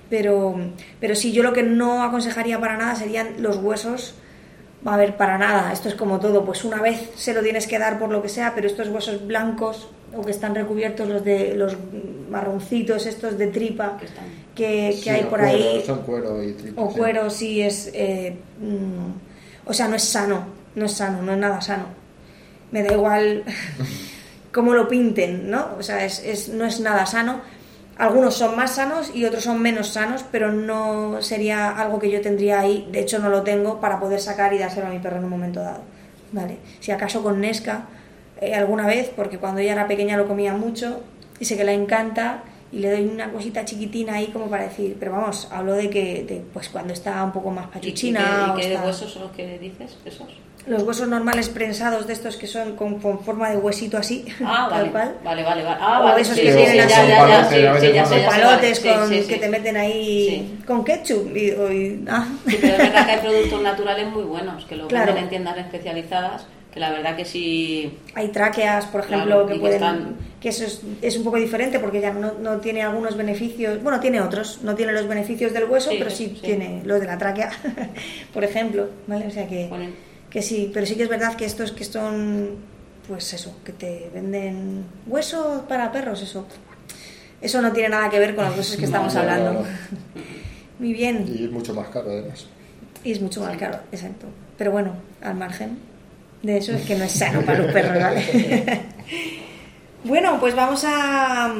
[0.09, 0.55] Pero,
[1.01, 4.15] pero sí, yo lo que no aconsejaría para nada serían los huesos
[4.87, 7.79] a ver, para nada, esto es como todo, pues una vez se lo tienes que
[7.79, 11.55] dar por lo que sea, pero estos huesos blancos o que están recubiertos, los de
[11.57, 11.77] los
[12.31, 16.43] marroncitos, estos de tripa Que están- que, que Sí, hay por cuero, ahí, Son cuero
[16.43, 16.83] y tripa.
[16.83, 16.99] o sí.
[16.99, 20.45] cuero, sí es, eh, mm, o sea, no es sano,
[20.75, 21.85] no es sano, no es nada sano.
[22.71, 23.45] Me da igual
[24.53, 25.69] cómo lo pinten, ¿no?
[25.79, 27.41] O sea, es, es- no es nada sano.
[27.97, 32.21] Algunos son más sanos y otros son menos sanos, pero no sería algo que yo
[32.21, 35.19] tendría ahí, de hecho no lo tengo, para poder sacar y dárselo a mi perro
[35.19, 35.83] en un momento dado.
[36.33, 36.57] ¿Vale?
[36.81, 37.87] Si acaso con Nesca,
[38.41, 41.01] eh, alguna vez, porque cuando ella era pequeña lo comía mucho
[41.41, 44.97] y sé que la encanta y le doy una cosita chiquitina ahí como para decir,
[44.99, 48.53] pero vamos, hablo de que de, pues cuando está un poco más ¿Y qué, pachuchina.
[48.57, 49.97] y qué está- huesos son los que dices?
[50.05, 50.27] ¿Esos?
[50.67, 54.67] Los huesos normales prensados de estos que son con, con forma de huesito así, Ah,
[54.71, 54.91] tal vale.
[54.91, 55.15] cual.
[55.23, 55.77] Vale, vale, vale.
[55.79, 56.23] Ah, O vale.
[56.23, 60.27] esos sí, que sí, tienen sí, así palotes, palotes con, que te meten ahí
[60.59, 60.65] Sí.
[60.67, 62.27] con ketchup y, y- ah.
[62.49, 65.07] Sí, pero es verdad que hay productos naturales muy buenos que lo Claro.
[65.07, 67.97] venden en tiendas especializadas, que la verdad que sí.
[68.15, 69.77] Hay tráqueas, por ejemplo, Claro, que pueden.
[69.77, 73.81] están- que eso es, es un poco diferente porque ya no, no tiene algunos beneficios.
[73.83, 74.59] Bueno, tiene otros.
[74.63, 77.51] No tiene los beneficios del hueso, Sí, pero sí, tiene los de la tráquea,
[78.35, 78.89] por ejemplo.
[79.07, 79.29] ¿Vale?
[79.29, 79.71] O sea que,
[80.29, 80.71] que sí.
[80.75, 82.57] Pero sí que es verdad que estos que son.
[83.07, 86.47] Pues eso, que te venden hueso para perros, eso.
[87.41, 89.65] Eso no tiene nada que ver con los huesos que estamos No, no, hablando.
[90.81, 91.25] Muy bien.
[91.39, 92.47] Y es mucho más caro además.
[93.05, 94.27] Y es mucho más caro, exacto.
[94.59, 95.79] Pero bueno, al margen
[96.45, 98.83] de eso es que no es sano para los perros, ¿vale?
[100.05, 101.55] bueno, pues vamos a,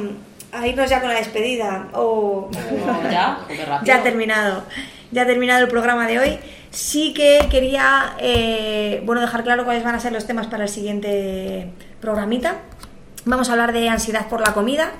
[0.51, 1.87] a irnos ya con la despedida.
[1.93, 2.49] O
[2.85, 3.39] No, ya,
[3.83, 4.63] ya ha terminado.
[5.11, 6.39] Ya ha terminado el programa de hoy.
[6.69, 10.69] Sí que quería eh, bueno dejar claro cuáles van a ser los temas para el
[10.69, 12.57] siguiente programita.
[13.23, 14.91] Vamos a hablar de ansiedad por la comida.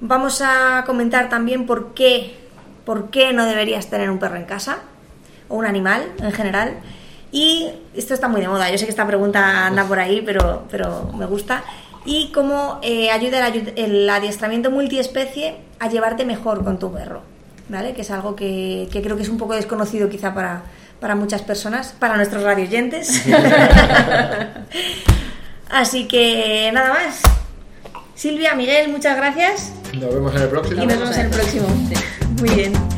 [0.00, 2.36] Vamos a comentar también por qué,
[2.84, 4.78] por qué no deberías tener un perro en casa
[5.48, 6.74] o un animal en general.
[7.30, 8.70] Y esto está muy de moda.
[8.70, 11.62] Yo sé que esta pregunta anda por ahí, pero, pero me gusta.
[12.04, 17.22] Y cómo eh, ayuda el, adiestramiento multiespecie a llevarte mejor con tu perro.
[17.68, 17.92] ¿Vale?
[17.92, 20.62] Que es algo que, que creo que es un poco desconocido quizá para,
[21.00, 23.24] para muchas personas, para nuestros radioyentes.
[25.70, 27.20] Así que nada más.
[28.14, 30.82] Silvia, Miguel, muchas gracias Nos vemos en el próximo.
[30.82, 31.68] y nos vemos en el próximo.
[32.40, 32.97] Muy bien.